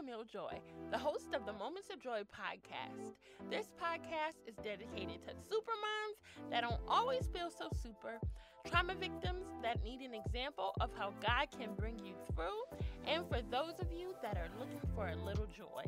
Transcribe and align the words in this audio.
Camille 0.00 0.24
Joy, 0.24 0.58
the 0.90 0.96
host 0.96 1.34
of 1.34 1.44
the 1.44 1.52
Moments 1.52 1.90
of 1.92 2.00
Joy 2.00 2.22
podcast. 2.34 3.12
This 3.50 3.66
podcast 3.78 4.48
is 4.48 4.54
dedicated 4.64 5.22
to 5.26 5.34
super 5.46 5.72
moms 5.72 6.50
that 6.50 6.62
don't 6.62 6.80
always 6.88 7.28
feel 7.34 7.50
so 7.50 7.68
super, 7.82 8.18
trauma 8.66 8.94
victims 8.94 9.44
that 9.62 9.84
need 9.84 10.00
an 10.00 10.14
example 10.14 10.72
of 10.80 10.88
how 10.96 11.12
God 11.20 11.48
can 11.50 11.74
bring 11.76 11.98
you 11.98 12.14
through, 12.34 12.78
and 13.06 13.28
for 13.28 13.42
those 13.50 13.74
of 13.78 13.92
you 13.92 14.14
that 14.22 14.38
are 14.38 14.48
looking 14.58 14.80
for 14.94 15.08
a 15.08 15.16
little 15.16 15.46
joy. 15.54 15.84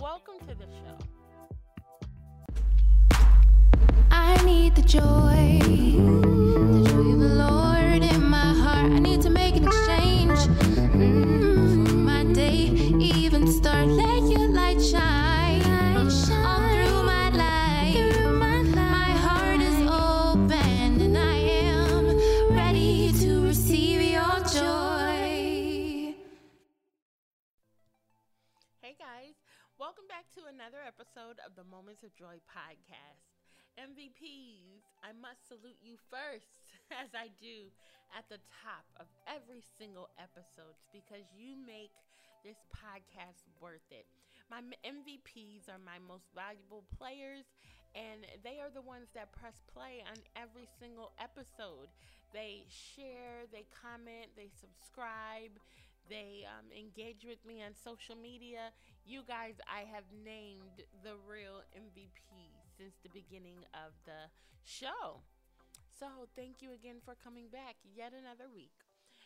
Welcome 0.00 0.40
to 0.48 0.56
the 0.56 0.66
show. 0.66 0.98
I 4.10 4.42
need 4.44 4.74
the 4.74 4.82
joy, 4.82 6.31
welcome 29.80 30.04
back 30.08 30.28
to 30.36 30.44
another 30.48 30.84
episode 30.84 31.40
of 31.44 31.56
the 31.56 31.64
Moments 31.64 32.04
of 32.04 32.12
Joy 32.12 32.40
podcast. 32.44 33.32
MVPs, 33.80 34.84
I 35.00 35.16
must 35.16 35.48
salute 35.48 35.80
you 35.80 35.96
first, 36.12 36.60
as 36.92 37.08
I 37.16 37.32
do 37.40 37.72
at 38.12 38.28
the 38.28 38.40
top 38.60 38.84
of 39.00 39.08
every 39.24 39.64
single 39.80 40.12
episode, 40.20 40.76
because 40.92 41.24
you 41.32 41.56
make 41.56 41.92
this 42.44 42.60
podcast 42.68 43.48
worth 43.62 43.86
it. 43.88 44.04
My 44.52 44.60
MVPs 44.84 45.72
are 45.72 45.80
my 45.80 45.96
most 45.96 46.28
valuable 46.36 46.84
players, 46.92 47.48
and 47.96 48.28
they 48.44 48.60
are 48.60 48.68
the 48.68 48.84
ones 48.84 49.08
that 49.16 49.32
press 49.32 49.64
play 49.72 50.04
on 50.04 50.20
every 50.36 50.68
single 50.76 51.16
episode. 51.16 51.88
They 52.36 52.68
share, 52.68 53.48
they 53.48 53.64
comment, 53.72 54.36
they 54.36 54.52
subscribe, 54.52 55.56
they 56.12 56.44
um, 56.44 56.68
engage 56.68 57.24
with 57.24 57.40
me 57.48 57.64
on 57.64 57.72
social 57.72 58.12
media. 58.20 58.68
You 59.08 59.24
guys, 59.24 59.56
I 59.64 59.88
have 59.88 60.04
named 60.12 60.84
the 61.00 61.16
real 61.24 61.64
MVP 61.72 62.52
since 62.76 62.92
the 63.00 63.08
beginning 63.08 63.64
of 63.72 63.96
the 64.04 64.28
show. 64.60 65.24
So, 65.96 66.28
thank 66.36 66.60
you 66.60 66.72
again 66.76 67.00
for 67.04 67.16
coming 67.16 67.48
back 67.48 67.76
yet 67.96 68.12
another 68.12 68.52
week. 68.52 68.76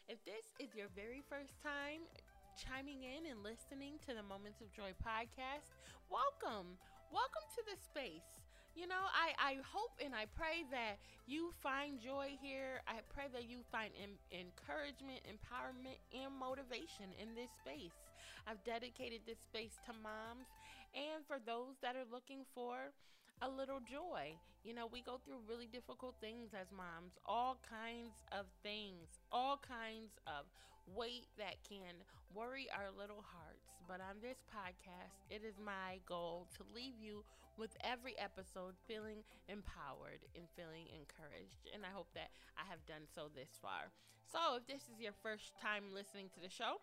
If 0.07 0.23
this 0.23 0.47
is 0.63 0.75
your 0.79 0.87
very 0.95 1.23
first 1.27 1.59
time 1.59 2.07
chiming 2.55 3.03
in 3.03 3.27
and 3.27 3.43
listening 3.43 3.99
to 4.07 4.15
the 4.15 4.23
Moments 4.23 4.63
of 4.63 4.71
Joy 4.71 4.95
podcast, 5.03 5.75
welcome. 6.07 6.79
Welcome 7.11 7.47
to 7.59 7.63
the 7.67 7.79
space. 7.83 8.46
You 8.77 8.87
know, 8.87 9.09
I, 9.09 9.33
I 9.41 9.53
hope 9.65 9.97
and 10.05 10.13
I 10.15 10.29
pray 10.37 10.69
that 10.71 11.01
you 11.25 11.49
find 11.65 11.97
joy 11.97 12.37
here. 12.37 12.85
I 12.87 13.01
pray 13.09 13.25
that 13.33 13.49
you 13.49 13.65
find 13.73 13.89
em- 13.97 14.21
encouragement, 14.29 15.25
empowerment, 15.25 15.97
and 16.13 16.29
motivation 16.37 17.09
in 17.17 17.33
this 17.33 17.49
space. 17.57 17.97
I've 18.47 18.63
dedicated 18.69 19.25
this 19.25 19.41
space 19.41 19.81
to 19.89 19.97
moms 19.97 20.53
and 20.93 21.25
for 21.25 21.41
those 21.41 21.81
that 21.81 21.97
are 21.97 22.05
looking 22.13 22.45
for 22.55 22.93
a 23.41 23.49
little 23.49 23.81
joy. 23.81 24.37
You 24.63 24.75
know, 24.75 24.87
we 24.93 25.01
go 25.01 25.19
through 25.25 25.41
really 25.49 25.73
difficult 25.73 26.15
things 26.21 26.53
as 26.53 26.69
moms, 26.69 27.17
all 27.25 27.57
kinds 27.65 28.13
of 28.29 28.45
things, 28.63 29.09
all 29.33 29.57
kinds 29.57 30.21
of 30.29 30.45
weight 30.85 31.33
that 31.41 31.57
can 31.65 31.97
worry 32.35 32.69
our 32.77 32.93
little 32.93 33.25
hearts. 33.25 33.66
But 33.87 34.03
on 34.03 34.19
this 34.21 34.43
podcast, 34.51 35.15
it 35.31 35.47
is 35.47 35.57
my 35.63 36.03
goal 36.07 36.47
to 36.59 36.67
leave 36.75 36.99
you 36.99 37.23
with 37.57 37.73
every 37.87 38.19
episode 38.19 38.75
feeling 38.87 39.23
empowered 39.49 40.27
and 40.35 40.45
feeling 40.59 40.91
encouraged. 40.91 41.71
And 41.73 41.87
I 41.87 41.95
hope 41.95 42.11
that 42.19 42.35
I 42.59 42.67
have 42.69 42.85
done 42.85 43.07
so 43.07 43.31
this 43.33 43.57
far. 43.63 43.95
So, 44.27 44.59
if 44.59 44.67
this 44.67 44.91
is 44.91 44.99
your 44.99 45.15
first 45.23 45.55
time 45.63 45.95
listening 45.95 46.29
to 46.35 46.41
the 46.43 46.51
show, 46.51 46.83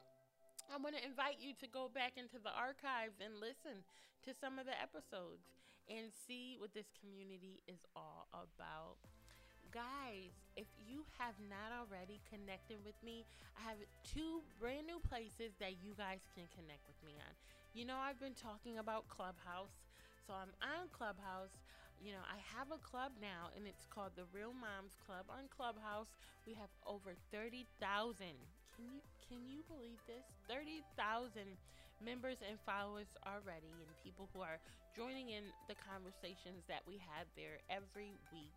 I 0.72 0.80
want 0.80 0.96
to 0.96 1.03
invite 1.06 1.38
you 1.40 1.53
to 1.59 1.68
go 1.68 1.91
back 1.91 2.16
into 2.16 2.40
the 2.40 2.52
archives 2.56 3.20
and 3.20 3.38
listen 3.38 3.84
to 4.25 4.31
some 4.34 4.58
of 4.58 4.66
the 4.66 4.75
episodes 4.75 5.46
and 5.91 6.09
see 6.28 6.56
what 6.58 6.74
this 6.74 6.88
community 7.03 7.62
is 7.68 7.84
all 7.96 8.28
about. 8.31 8.72
Guys, 9.73 10.38
if 10.56 10.69
you 10.78 11.01
have 11.17 11.34
not 11.50 11.73
already 11.73 12.22
connected 12.29 12.78
with 12.85 12.94
me, 13.01 13.25
I 13.57 13.66
have 13.66 13.81
two 14.06 14.45
brand 14.61 14.85
new 14.85 15.01
places 15.01 15.57
that 15.57 15.81
you 15.81 15.97
guys 15.97 16.22
can 16.29 16.45
connect 16.53 16.85
with 16.85 17.01
me 17.01 17.17
on. 17.17 17.34
You 17.73 17.89
know, 17.89 17.97
I've 17.97 18.22
been 18.22 18.38
talking 18.38 18.78
about 18.78 19.09
Clubhouse, 19.09 19.73
so 20.29 20.38
I'm 20.38 20.53
on 20.61 20.94
Clubhouse. 20.94 21.57
You 21.97 22.13
know, 22.13 22.22
I 22.22 22.38
have 22.53 22.69
a 22.69 22.78
club 22.85 23.17
now, 23.17 23.50
and 23.57 23.66
it's 23.66 23.89
called 23.89 24.13
the 24.13 24.29
Real 24.29 24.53
Moms 24.53 24.94
Club 25.01 25.25
on 25.34 25.50
Clubhouse. 25.50 26.13
We 26.45 26.53
have 26.53 26.69
over 26.85 27.17
30,000. 27.34 28.29
Can 28.78 28.85
you 28.94 29.01
can 29.25 29.41
you 29.50 29.66
believe 29.66 29.97
this? 30.05 30.25
30,000 30.45 31.57
members 31.97 32.38
and 32.45 32.61
followers 32.61 33.09
already, 33.25 33.81
and 33.81 33.90
people 34.05 34.29
who 34.38 34.41
are 34.45 34.61
joining 34.94 35.29
in 35.34 35.50
the 35.66 35.73
conversations 35.81 36.61
that 36.69 36.85
we 36.85 37.01
have 37.01 37.25
there 37.34 37.57
every 37.73 38.13
week. 38.29 38.53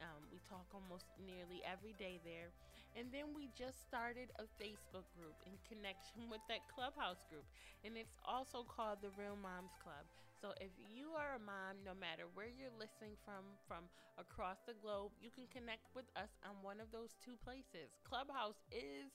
Um, 0.00 0.24
we 0.32 0.40
talk 0.48 0.64
almost 0.72 1.12
nearly 1.20 1.60
every 1.64 1.92
day 2.00 2.20
there. 2.24 2.50
And 2.96 3.12
then 3.12 3.36
we 3.36 3.52
just 3.54 3.84
started 3.86 4.32
a 4.40 4.48
Facebook 4.58 5.06
group 5.14 5.36
in 5.46 5.54
connection 5.68 6.26
with 6.32 6.42
that 6.48 6.64
Clubhouse 6.72 7.22
group. 7.28 7.44
And 7.84 7.94
it's 7.94 8.16
also 8.24 8.64
called 8.64 9.04
the 9.04 9.12
Real 9.14 9.36
Moms 9.36 9.76
Club. 9.78 10.08
So 10.40 10.56
if 10.56 10.72
you 10.80 11.12
are 11.12 11.36
a 11.36 11.42
mom, 11.42 11.84
no 11.84 11.92
matter 11.92 12.24
where 12.32 12.48
you're 12.48 12.72
listening 12.80 13.12
from, 13.28 13.44
from 13.68 13.92
across 14.16 14.64
the 14.64 14.72
globe, 14.80 15.12
you 15.20 15.28
can 15.28 15.44
connect 15.52 15.92
with 15.92 16.08
us 16.16 16.32
on 16.48 16.56
one 16.64 16.80
of 16.80 16.88
those 16.90 17.12
two 17.20 17.36
places. 17.44 17.92
Clubhouse 18.08 18.64
is 18.72 19.12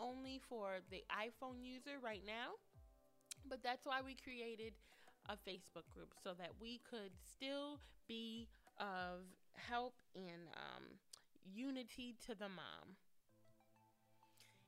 only 0.00 0.40
for 0.48 0.80
the 0.88 1.04
iPhone 1.12 1.60
user 1.60 2.00
right 2.00 2.24
now, 2.24 2.56
but 3.44 3.60
that's 3.60 3.84
why 3.84 4.00
we 4.00 4.16
created 4.16 4.72
a 5.28 5.36
Facebook 5.36 5.84
group 5.92 6.16
so 6.16 6.32
that 6.32 6.50
we 6.56 6.80
could 6.88 7.12
still 7.20 7.78
be 8.08 8.48
of 8.80 9.28
help 9.56 9.94
and 10.14 10.48
um, 10.54 10.84
unity 11.44 12.16
to 12.26 12.34
the 12.34 12.48
mom. 12.48 12.96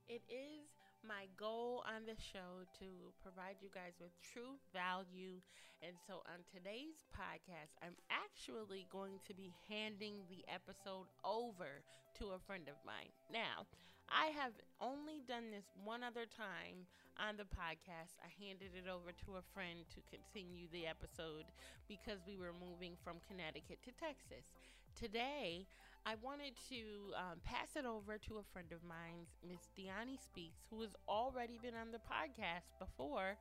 It 0.09 0.23
is 0.29 0.69
my 1.07 1.29
goal 1.37 1.85
on 1.85 2.05
the 2.07 2.17
show 2.17 2.65
to 2.81 3.13
provide 3.23 3.57
you 3.61 3.69
guys 3.73 3.97
with 4.01 4.13
true 4.21 4.57
value. 4.73 5.41
And 5.83 5.97
so 6.07 6.25
on 6.29 6.45
today's 6.49 7.05
podcast, 7.13 7.77
I'm 7.85 7.97
actually 8.09 8.87
going 8.91 9.21
to 9.27 9.35
be 9.35 9.53
handing 9.69 10.25
the 10.29 10.45
episode 10.49 11.09
over 11.25 11.85
to 12.21 12.33
a 12.33 12.39
friend 12.41 12.69
of 12.69 12.77
mine. 12.85 13.13
Now, 13.33 13.67
I 14.09 14.27
have 14.37 14.53
only 14.81 15.21
done 15.27 15.51
this 15.51 15.65
one 15.83 16.03
other 16.03 16.27
time 16.27 16.87
on 17.19 17.37
the 17.37 17.45
podcast. 17.45 18.21
I 18.23 18.31
handed 18.39 18.73
it 18.77 18.89
over 18.89 19.13
to 19.25 19.37
a 19.37 19.43
friend 19.55 19.85
to 19.95 20.01
continue 20.11 20.69
the 20.73 20.87
episode 20.87 21.47
because 21.89 22.21
we 22.27 22.37
were 22.37 22.53
moving 22.53 22.97
from 23.03 23.17
Connecticut 23.27 23.81
to 23.85 23.93
Texas. 23.93 24.53
Today, 24.95 25.67
I 26.07 26.15
wanted 26.23 26.55
to 26.69 27.13
um, 27.17 27.41
pass 27.45 27.77
it 27.77 27.85
over 27.87 28.19
to 28.29 28.39
a 28.39 28.47
friend 28.53 28.69
of 28.73 28.85
mine, 28.85 29.27
Miss 29.47 29.69
Deani 29.77 30.21
Speaks, 30.21 30.63
who 30.71 30.83
has 30.83 30.95
already 31.09 31.59
been 31.59 31.75
on 31.75 31.91
the 31.91 31.99
podcast 31.99 32.71
before. 32.79 33.37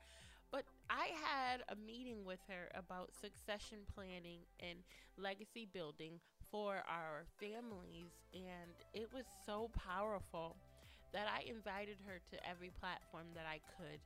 But 0.51 0.65
I 0.89 1.09
had 1.23 1.63
a 1.69 1.75
meeting 1.75 2.25
with 2.25 2.39
her 2.47 2.69
about 2.75 3.13
succession 3.19 3.79
planning 3.93 4.41
and 4.59 4.79
legacy 5.17 5.65
building 5.71 6.19
for 6.53 6.85
our 6.87 7.25
families, 7.41 8.13
and 8.33 8.77
it 8.93 9.09
was 9.13 9.25
so 9.45 9.71
powerful 9.73 10.57
that 11.13 11.27
I 11.27 11.49
invited 11.49 11.97
her 12.07 12.21
to 12.31 12.49
every 12.49 12.69
platform 12.69 13.33
that 13.35 13.45
I 13.49 13.61
could 13.77 14.01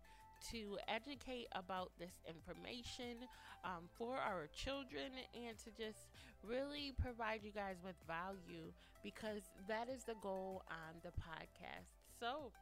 to 0.51 0.77
educate 0.87 1.47
about 1.53 1.91
this 1.99 2.23
information 2.29 3.27
um, 3.65 3.89
for 3.97 4.17
our 4.17 4.47
children 4.53 5.11
and 5.35 5.57
to 5.65 5.71
just 5.71 6.07
really 6.43 6.93
provide 7.01 7.41
you 7.43 7.51
guys 7.51 7.77
with 7.83 7.97
value 8.07 8.71
because 9.03 9.51
that 9.67 9.89
is 9.89 10.05
the 10.05 10.15
goal 10.15 10.63
on 10.69 11.01
the 11.03 11.11
podcast. 11.11 11.91
So, 12.19 12.53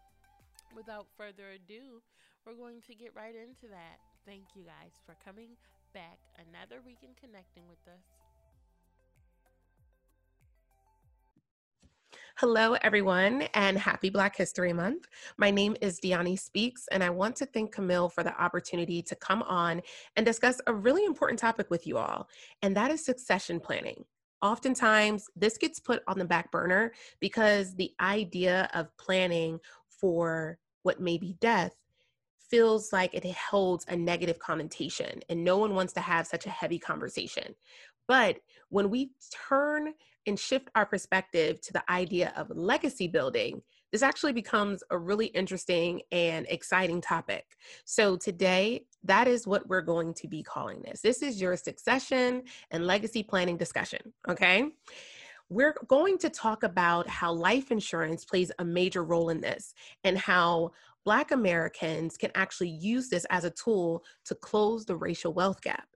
without 0.75 1.07
further 1.17 1.51
ado, 1.51 2.01
we're 2.45 2.55
going 2.55 2.81
to 2.87 2.95
get 2.95 3.15
right 3.15 3.35
into 3.35 3.67
that. 3.71 3.99
Thank 4.25 4.55
you 4.55 4.63
guys 4.63 5.01
for 5.05 5.15
coming 5.23 5.57
back 5.93 6.19
another 6.37 6.81
week 6.85 6.99
and 7.03 7.15
connecting 7.17 7.67
with 7.69 7.81
us. 7.87 8.14
Hello, 12.39 12.75
everyone, 12.81 13.43
and 13.53 13.77
happy 13.77 14.09
Black 14.09 14.35
History 14.35 14.73
Month. 14.73 15.07
My 15.37 15.49
name 15.49 15.77
is 15.79 16.01
Deani 16.01 16.37
Speaks, 16.37 16.85
and 16.91 17.01
I 17.01 17.09
want 17.09 17.37
to 17.37 17.45
thank 17.45 17.71
Camille 17.71 18.09
for 18.09 18.23
the 18.23 18.37
opportunity 18.37 19.01
to 19.03 19.15
come 19.15 19.41
on 19.43 19.81
and 20.17 20.25
discuss 20.25 20.59
a 20.67 20.73
really 20.73 21.05
important 21.05 21.39
topic 21.39 21.69
with 21.69 21.87
you 21.87 21.97
all, 21.97 22.27
and 22.61 22.75
that 22.75 22.91
is 22.91 23.05
succession 23.05 23.61
planning. 23.61 24.03
Oftentimes, 24.41 25.29
this 25.37 25.57
gets 25.57 25.79
put 25.79 26.03
on 26.09 26.19
the 26.19 26.25
back 26.25 26.51
burner 26.51 26.91
because 27.21 27.73
the 27.73 27.93
idea 28.01 28.69
of 28.73 28.89
planning 28.97 29.57
for 29.87 30.59
what 30.83 30.99
may 30.99 31.17
be 31.17 31.37
death 31.39 31.73
feels 32.49 32.91
like 32.91 33.13
it 33.13 33.25
holds 33.33 33.85
a 33.87 33.95
negative 33.95 34.39
connotation 34.39 35.21
and 35.29 35.41
no 35.41 35.57
one 35.57 35.73
wants 35.73 35.93
to 35.93 36.01
have 36.01 36.27
such 36.27 36.45
a 36.45 36.49
heavy 36.49 36.79
conversation. 36.79 37.55
But 38.07 38.37
when 38.69 38.89
we 38.89 39.11
turn 39.49 39.93
and 40.27 40.39
shift 40.39 40.69
our 40.75 40.85
perspective 40.85 41.61
to 41.61 41.73
the 41.73 41.89
idea 41.91 42.33
of 42.35 42.49
legacy 42.55 43.07
building, 43.07 43.61
this 43.91 44.01
actually 44.01 44.33
becomes 44.33 44.83
a 44.89 44.97
really 44.97 45.27
interesting 45.27 46.01
and 46.11 46.45
exciting 46.49 46.99
topic. 46.99 47.45
So, 47.85 48.17
today, 48.17 48.85
that 49.03 49.27
is 49.27 49.47
what 49.47 49.67
we're 49.69 49.81
going 49.81 50.13
to 50.15 50.27
be 50.27 50.43
calling 50.43 50.81
this. 50.81 51.01
This 51.01 51.21
is 51.21 51.39
your 51.39 51.55
succession 51.55 52.43
and 52.71 52.85
legacy 52.85 53.23
planning 53.23 53.57
discussion, 53.57 54.13
okay? 54.27 54.65
We're 55.47 55.75
going 55.87 56.17
to 56.19 56.29
talk 56.29 56.63
about 56.63 57.07
how 57.07 57.31
life 57.31 57.71
insurance 57.71 58.25
plays 58.25 58.51
a 58.57 58.65
major 58.65 59.03
role 59.03 59.29
in 59.29 59.41
this 59.41 59.73
and 60.03 60.17
how 60.17 60.71
Black 61.05 61.31
Americans 61.31 62.17
can 62.17 62.31
actually 62.33 62.69
use 62.69 63.09
this 63.09 63.25
as 63.29 63.45
a 63.45 63.51
tool 63.51 64.03
to 64.25 64.33
close 64.35 64.85
the 64.85 64.95
racial 64.95 65.33
wealth 65.33 65.61
gap. 65.61 65.87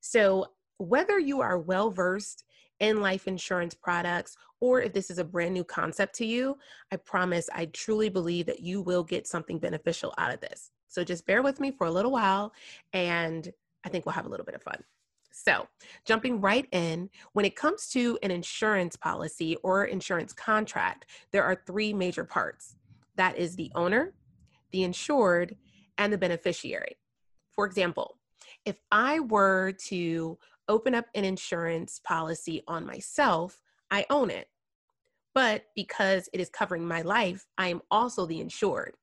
So, 0.00 0.46
whether 0.78 1.18
you 1.18 1.40
are 1.40 1.58
well 1.58 1.90
versed 1.90 2.44
in 2.80 3.00
life 3.00 3.26
insurance 3.26 3.74
products 3.74 4.36
or 4.60 4.82
if 4.82 4.92
this 4.92 5.10
is 5.10 5.18
a 5.18 5.24
brand 5.24 5.54
new 5.54 5.64
concept 5.64 6.14
to 6.16 6.26
you, 6.26 6.56
I 6.92 6.96
promise 6.96 7.48
I 7.54 7.66
truly 7.66 8.08
believe 8.08 8.46
that 8.46 8.60
you 8.60 8.80
will 8.80 9.04
get 9.04 9.26
something 9.26 9.58
beneficial 9.58 10.14
out 10.18 10.32
of 10.32 10.40
this. 10.40 10.70
So, 10.88 11.04
just 11.04 11.26
bear 11.26 11.42
with 11.42 11.60
me 11.60 11.70
for 11.70 11.86
a 11.86 11.90
little 11.90 12.12
while 12.12 12.52
and 12.92 13.50
I 13.84 13.88
think 13.88 14.06
we'll 14.06 14.14
have 14.14 14.26
a 14.26 14.28
little 14.28 14.46
bit 14.46 14.54
of 14.54 14.62
fun. 14.62 14.82
So, 15.30 15.68
jumping 16.06 16.40
right 16.40 16.66
in, 16.72 17.10
when 17.34 17.44
it 17.44 17.56
comes 17.56 17.88
to 17.90 18.18
an 18.22 18.30
insurance 18.30 18.96
policy 18.96 19.56
or 19.62 19.84
insurance 19.84 20.32
contract, 20.32 21.06
there 21.30 21.44
are 21.44 21.62
three 21.66 21.92
major 21.92 22.24
parts 22.24 22.76
that 23.16 23.36
is 23.36 23.56
the 23.56 23.70
owner, 23.74 24.14
the 24.72 24.82
insured, 24.82 25.56
and 25.98 26.12
the 26.12 26.18
beneficiary. 26.18 26.96
For 27.52 27.66
example, 27.66 28.16
if 28.64 28.80
I 28.90 29.20
were 29.20 29.72
to 29.86 30.38
open 30.68 30.94
up 30.94 31.06
an 31.14 31.24
insurance 31.24 32.00
policy 32.04 32.62
on 32.66 32.86
myself, 32.86 33.60
I 33.90 34.06
own 34.10 34.30
it. 34.30 34.48
But 35.34 35.64
because 35.74 36.28
it 36.32 36.40
is 36.40 36.48
covering 36.48 36.86
my 36.86 37.02
life, 37.02 37.46
I 37.58 37.68
am 37.68 37.82
also 37.90 38.26
the 38.26 38.40
insured. 38.40 38.94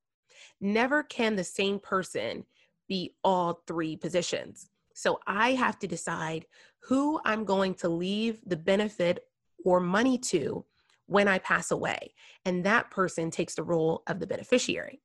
Never 0.59 1.03
can 1.03 1.35
the 1.35 1.43
same 1.43 1.79
person 1.79 2.45
be 2.87 3.15
all 3.23 3.61
three 3.67 3.95
positions. 3.95 4.69
So 4.95 5.19
I 5.27 5.53
have 5.53 5.79
to 5.79 5.87
decide 5.87 6.45
who 6.79 7.19
I'm 7.25 7.45
going 7.45 7.75
to 7.75 7.89
leave 7.89 8.39
the 8.45 8.57
benefit 8.57 9.25
or 9.63 9.79
money 9.79 10.17
to 10.17 10.65
when 11.05 11.27
I 11.27 11.39
pass 11.39 11.71
away. 11.71 12.13
And 12.45 12.63
that 12.63 12.91
person 12.91 13.31
takes 13.31 13.55
the 13.55 13.63
role 13.63 14.03
of 14.07 14.19
the 14.19 14.27
beneficiary. 14.27 15.01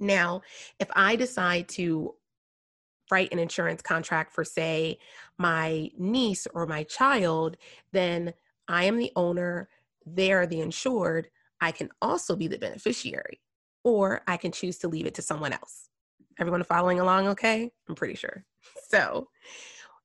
Now, 0.00 0.42
if 0.80 0.88
I 0.94 1.16
decide 1.16 1.68
to 1.70 2.14
write 3.10 3.32
an 3.32 3.38
insurance 3.38 3.82
contract 3.82 4.32
for, 4.32 4.44
say, 4.44 4.98
my 5.38 5.90
niece 5.98 6.46
or 6.54 6.66
my 6.66 6.84
child, 6.84 7.56
then 7.92 8.32
I 8.68 8.84
am 8.84 8.96
the 8.96 9.12
owner, 9.16 9.68
they're 10.06 10.46
the 10.46 10.60
insured. 10.60 11.28
I 11.60 11.72
can 11.72 11.90
also 12.02 12.36
be 12.36 12.46
the 12.46 12.58
beneficiary, 12.58 13.40
or 13.84 14.22
I 14.26 14.36
can 14.36 14.52
choose 14.52 14.78
to 14.78 14.88
leave 14.88 15.06
it 15.06 15.14
to 15.14 15.22
someone 15.22 15.52
else. 15.52 15.88
Everyone 16.38 16.64
following 16.64 17.00
along 17.00 17.28
okay? 17.28 17.70
I'm 17.88 17.94
pretty 17.94 18.14
sure. 18.14 18.44
So, 18.88 19.28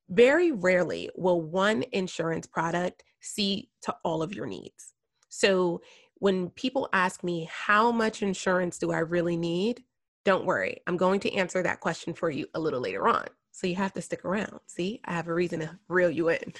very 0.10 0.52
rarely 0.52 1.10
will 1.16 1.42
one 1.42 1.84
insurance 1.92 2.48
product 2.48 3.04
see 3.20 3.70
to 3.84 3.96
all 4.04 4.24
of 4.24 4.34
your 4.34 4.48
needs. 4.48 4.94
So, 5.30 5.82
when 6.16 6.50
people 6.50 6.90
ask 6.92 7.24
me, 7.24 7.48
how 7.52 7.92
much 7.92 8.22
insurance 8.22 8.78
do 8.78 8.92
I 8.92 9.00
really 9.00 9.38
need? 9.38 9.84
Don't 10.26 10.46
worry, 10.46 10.82
I'm 10.88 10.98
going 10.98 11.20
to 11.22 11.34
answer 11.34 11.64
that 11.64 11.80
question 11.80 12.14
for 12.14 12.30
you 12.30 12.48
a 12.54 12.60
little 12.60 12.82
later 12.82 13.08
on. 13.08 13.26
So 13.52 13.68
you 13.68 13.76
have 13.76 13.94
to 13.94 14.02
stick 14.02 14.26
around. 14.26 14.60
See, 14.68 15.02
I 15.06 15.14
have 15.14 15.28
a 15.28 15.34
reason 15.34 15.62
to 15.62 15.78
reel 15.88 16.10
you 16.10 16.30
in. 16.30 16.54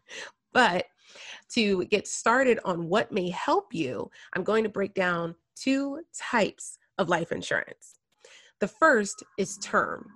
but 0.52 0.86
to 1.50 1.84
get 1.86 2.06
started 2.06 2.58
on 2.64 2.88
what 2.88 3.12
may 3.12 3.30
help 3.30 3.72
you, 3.72 4.10
I'm 4.34 4.44
going 4.44 4.64
to 4.64 4.70
break 4.70 4.94
down 4.94 5.34
two 5.54 6.00
types 6.16 6.78
of 6.98 7.08
life 7.08 7.32
insurance. 7.32 7.94
The 8.60 8.68
first 8.68 9.22
is 9.38 9.58
term. 9.58 10.10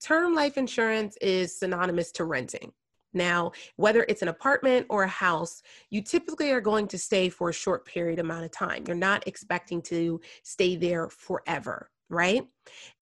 Term 0.00 0.34
life 0.34 0.56
insurance 0.56 1.16
is 1.20 1.58
synonymous 1.58 2.12
to 2.12 2.24
renting. 2.24 2.72
Now, 3.14 3.52
whether 3.76 4.04
it's 4.08 4.22
an 4.22 4.28
apartment 4.28 4.86
or 4.90 5.02
a 5.02 5.08
house, 5.08 5.62
you 5.90 6.02
typically 6.02 6.50
are 6.52 6.60
going 6.60 6.86
to 6.88 6.98
stay 6.98 7.30
for 7.30 7.48
a 7.48 7.54
short 7.54 7.86
period 7.86 8.18
amount 8.18 8.44
of 8.44 8.52
time. 8.52 8.84
You're 8.86 8.96
not 8.96 9.26
expecting 9.26 9.80
to 9.82 10.20
stay 10.42 10.76
there 10.76 11.08
forever, 11.08 11.90
right? 12.08 12.46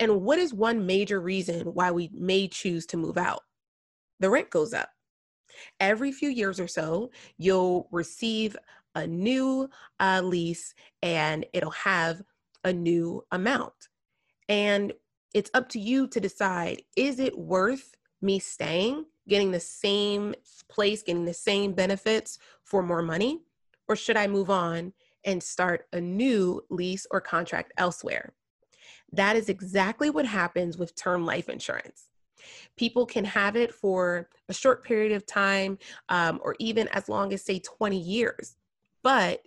And 0.00 0.22
what 0.22 0.38
is 0.38 0.52
one 0.54 0.86
major 0.86 1.20
reason 1.20 1.60
why 1.74 1.90
we 1.90 2.10
may 2.12 2.48
choose 2.48 2.86
to 2.86 2.96
move 2.96 3.18
out? 3.18 3.42
The 4.20 4.30
rent 4.30 4.50
goes 4.50 4.72
up. 4.72 4.90
Every 5.80 6.12
few 6.12 6.28
years 6.28 6.60
or 6.60 6.68
so, 6.68 7.10
you'll 7.38 7.88
receive 7.90 8.56
a 8.94 9.06
new 9.06 9.68
uh, 10.00 10.22
lease 10.24 10.74
and 11.02 11.44
it'll 11.52 11.70
have 11.70 12.22
a 12.64 12.72
new 12.72 13.24
amount. 13.30 13.74
And 14.48 14.92
it's 15.34 15.50
up 15.54 15.68
to 15.70 15.80
you 15.80 16.08
to 16.08 16.20
decide 16.20 16.82
is 16.96 17.20
it 17.20 17.38
worth 17.38 17.94
me 18.22 18.38
staying, 18.38 19.04
getting 19.28 19.50
the 19.50 19.60
same 19.60 20.34
place, 20.68 21.02
getting 21.02 21.24
the 21.24 21.34
same 21.34 21.72
benefits 21.72 22.38
for 22.64 22.82
more 22.82 23.02
money? 23.02 23.40
Or 23.88 23.96
should 23.96 24.16
I 24.16 24.26
move 24.26 24.50
on 24.50 24.92
and 25.24 25.42
start 25.42 25.86
a 25.92 26.00
new 26.00 26.62
lease 26.70 27.06
or 27.10 27.20
contract 27.20 27.72
elsewhere? 27.76 28.32
That 29.12 29.36
is 29.36 29.48
exactly 29.48 30.10
what 30.10 30.26
happens 30.26 30.76
with 30.76 30.94
term 30.94 31.24
life 31.24 31.48
insurance. 31.48 32.08
People 32.76 33.06
can 33.06 33.24
have 33.24 33.56
it 33.56 33.72
for 33.72 34.28
a 34.48 34.54
short 34.54 34.84
period 34.84 35.12
of 35.12 35.26
time 35.26 35.78
um, 36.08 36.40
or 36.42 36.54
even 36.58 36.88
as 36.88 37.08
long 37.08 37.32
as, 37.32 37.44
say, 37.44 37.58
20 37.58 37.98
years. 37.98 38.56
But 39.02 39.42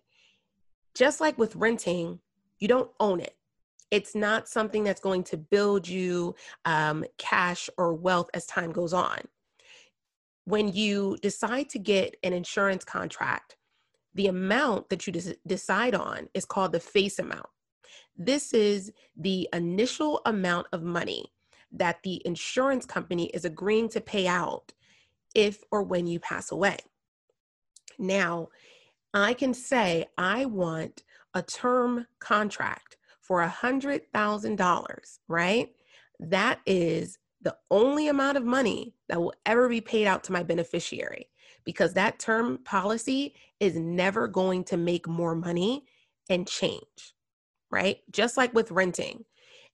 just 0.95 1.21
like 1.21 1.37
with 1.37 1.55
renting, 1.55 2.19
you 2.59 2.67
don't 2.67 2.91
own 2.99 3.19
it. 3.19 3.35
It's 3.91 4.15
not 4.15 4.47
something 4.47 4.83
that's 4.83 5.01
going 5.01 5.23
to 5.25 5.37
build 5.37 5.87
you 5.87 6.35
um, 6.65 7.05
cash 7.17 7.69
or 7.77 7.93
wealth 7.93 8.29
as 8.33 8.45
time 8.45 8.71
goes 8.71 8.93
on. 8.93 9.19
When 10.45 10.67
you 10.67 11.17
decide 11.21 11.69
to 11.69 11.79
get 11.79 12.15
an 12.23 12.33
insurance 12.33 12.83
contract, 12.83 13.55
the 14.13 14.27
amount 14.27 14.89
that 14.89 15.05
you 15.07 15.13
des- 15.13 15.35
decide 15.45 15.95
on 15.95 16.27
is 16.33 16.45
called 16.45 16.71
the 16.71 16.79
face 16.79 17.19
amount. 17.19 17.47
This 18.21 18.53
is 18.53 18.91
the 19.15 19.47
initial 19.53 20.19
amount 20.25 20.67
of 20.73 20.83
money 20.83 21.31
that 21.71 22.03
the 22.03 22.21
insurance 22.25 22.85
company 22.85 23.27
is 23.27 23.45
agreeing 23.45 23.87
to 23.89 24.01
pay 24.01 24.27
out 24.27 24.73
if 25.33 25.63
or 25.71 25.83
when 25.83 26.05
you 26.05 26.19
pass 26.19 26.51
away. 26.51 26.77
Now, 27.97 28.49
I 29.13 29.33
can 29.33 29.53
say 29.53 30.05
I 30.17 30.45
want 30.45 31.03
a 31.33 31.41
term 31.41 32.07
contract 32.19 32.97
for 33.21 33.41
a 33.41 33.49
$100,000, 33.49 35.19
right? 35.29 35.69
That 36.19 36.59
is 36.65 37.17
the 37.41 37.55
only 37.71 38.09
amount 38.09 38.37
of 38.37 38.43
money 38.43 38.95
that 39.07 39.21
will 39.21 39.33
ever 39.45 39.69
be 39.69 39.79
paid 39.79 40.07
out 40.07 40.25
to 40.25 40.33
my 40.33 40.43
beneficiary 40.43 41.29
because 41.63 41.93
that 41.93 42.19
term 42.19 42.57
policy 42.65 43.33
is 43.61 43.77
never 43.77 44.27
going 44.27 44.65
to 44.65 44.75
make 44.75 45.07
more 45.07 45.35
money 45.35 45.85
and 46.29 46.45
change 46.45 47.13
right? 47.71 47.99
Just 48.11 48.37
like 48.37 48.53
with 48.53 48.71
renting. 48.71 49.25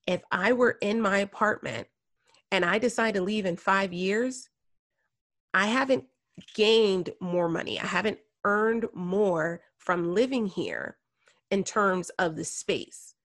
If 0.08 0.22
I 0.32 0.54
were 0.54 0.78
in 0.82 1.02
my 1.02 1.20
apartment 1.20 1.88
and 2.52 2.64
I 2.64 2.78
decide 2.78 3.16
to 3.16 3.22
leave 3.22 3.46
in 3.46 3.58
five 3.58 3.94
years, 3.94 4.50
I 5.54 5.68
haven't 5.68 6.06
gained 6.54 7.12
more 7.20 7.50
money. 7.50 7.80
I 7.80 7.86
haven't 7.86 8.20
earned 8.44 8.88
more 8.94 9.62
from 9.78 10.14
living 10.14 10.48
here 10.48 10.98
in 11.50 11.64
terms 11.64 12.10
of 12.20 12.36
the 12.36 12.44
space. 12.44 13.16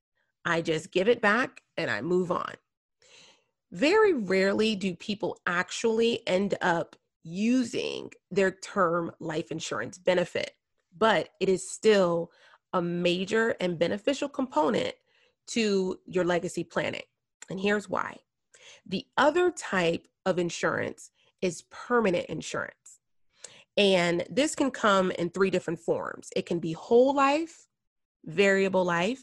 I 0.44 0.62
just 0.62 0.92
give 0.92 1.08
it 1.08 1.20
back 1.20 1.62
and 1.76 1.90
I 1.90 2.00
move 2.00 2.30
on. 2.30 2.54
Very 3.72 4.12
rarely 4.14 4.74
do 4.74 4.94
people 4.94 5.38
actually 5.46 6.26
end 6.26 6.56
up 6.60 6.96
using 7.22 8.10
their 8.30 8.50
term 8.50 9.12
life 9.20 9.50
insurance 9.50 9.98
benefit, 9.98 10.52
but 10.96 11.28
it 11.40 11.48
is 11.48 11.70
still 11.70 12.30
a 12.72 12.82
major 12.82 13.56
and 13.60 13.78
beneficial 13.78 14.28
component 14.28 14.94
to 15.48 15.98
your 16.06 16.24
legacy 16.24 16.64
planning. 16.64 17.02
And 17.50 17.58
here's 17.58 17.88
why. 17.88 18.18
The 18.86 19.06
other 19.16 19.50
type 19.50 20.06
of 20.24 20.38
insurance 20.38 21.10
is 21.42 21.64
permanent 21.70 22.26
insurance. 22.26 22.74
And 23.76 24.24
this 24.30 24.54
can 24.54 24.70
come 24.70 25.10
in 25.12 25.30
three 25.30 25.50
different 25.50 25.80
forms 25.80 26.28
it 26.36 26.46
can 26.46 26.58
be 26.58 26.72
whole 26.72 27.14
life, 27.14 27.66
variable 28.24 28.84
life, 28.84 29.22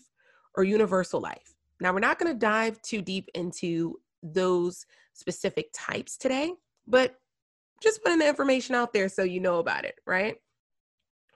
or 0.55 0.63
universal 0.63 1.21
life. 1.21 1.53
Now, 1.79 1.93
we're 1.93 1.99
not 1.99 2.17
going 2.17 2.33
to 2.33 2.39
dive 2.39 2.81
too 2.81 3.01
deep 3.01 3.29
into 3.35 3.99
those 4.23 4.85
specific 5.13 5.69
types 5.73 6.17
today, 6.17 6.53
but 6.87 7.15
just 7.81 8.03
putting 8.03 8.19
the 8.19 8.27
information 8.27 8.73
out 8.73 8.93
there 8.93 9.09
so 9.09 9.23
you 9.23 9.39
know 9.39 9.59
about 9.59 9.85
it, 9.85 9.95
right? 10.05 10.37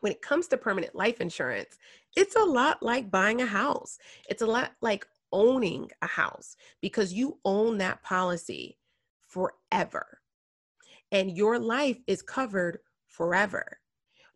When 0.01 0.12
it 0.12 0.22
comes 0.22 0.48
to 0.48 0.58
permanent 0.58 0.93
life 0.93 1.22
insurance, 1.22 1.77
it's 2.15 2.36
a 2.36 2.43
lot 2.43 2.84
like 2.84 3.10
buying 3.10 3.41
a 3.41 3.46
house. 3.46 3.98
It's 4.29 4.41
a 4.41 4.48
lot 4.48 4.72
like 4.81 5.08
owning 5.31 5.89
a 6.01 6.08
house 6.08 6.58
because 6.81 7.13
you 7.13 7.39
own 7.46 7.77
that 7.77 8.03
policy 8.03 8.77
forever. 9.22 10.20
And 11.12 11.36
your 11.36 11.58
life 11.60 12.00
is 12.08 12.22
covered 12.22 12.79
forever. 13.05 13.79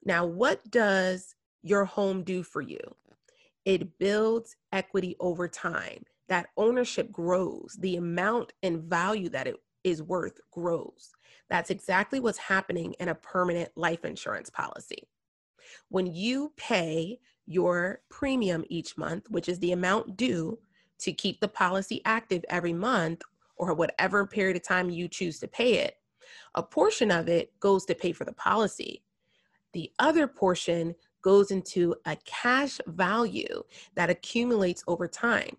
Now, 0.03 0.25
what 0.25 0.69
does 0.69 1.35
your 1.63 1.85
home 1.85 2.23
do 2.23 2.43
for 2.43 2.61
you? 2.61 2.79
It 3.65 3.97
builds 3.97 4.55
equity 4.71 5.15
over 5.19 5.47
time. 5.47 6.03
That 6.27 6.47
ownership 6.57 7.11
grows. 7.11 7.77
The 7.79 7.97
amount 7.97 8.53
and 8.61 8.83
value 8.83 9.29
that 9.29 9.47
it 9.47 9.55
is 9.83 10.01
worth 10.01 10.39
grows. 10.51 11.11
That's 11.49 11.69
exactly 11.69 12.19
what's 12.19 12.37
happening 12.37 12.93
in 12.99 13.09
a 13.09 13.15
permanent 13.15 13.69
life 13.75 14.05
insurance 14.05 14.49
policy. 14.49 15.07
When 15.89 16.07
you 16.07 16.53
pay 16.57 17.19
your 17.45 18.01
premium 18.09 18.63
each 18.69 18.97
month, 18.97 19.29
which 19.29 19.49
is 19.49 19.59
the 19.59 19.71
amount 19.71 20.17
due 20.17 20.59
to 20.99 21.13
keep 21.13 21.39
the 21.39 21.47
policy 21.47 22.01
active 22.05 22.43
every 22.49 22.73
month 22.73 23.21
or 23.57 23.73
whatever 23.73 24.25
period 24.25 24.57
of 24.57 24.63
time 24.63 24.89
you 24.89 25.07
choose 25.07 25.39
to 25.39 25.47
pay 25.47 25.75
it, 25.79 25.95
a 26.55 26.63
portion 26.63 27.11
of 27.11 27.27
it 27.27 27.57
goes 27.59 27.85
to 27.85 27.95
pay 27.95 28.11
for 28.11 28.25
the 28.25 28.33
policy. 28.33 29.03
The 29.73 29.91
other 29.99 30.27
portion 30.27 30.95
goes 31.21 31.51
into 31.51 31.95
a 32.05 32.15
cash 32.23 32.79
value 32.87 33.63
that 33.95 34.09
accumulates 34.09 34.83
over 34.87 35.07
time. 35.07 35.57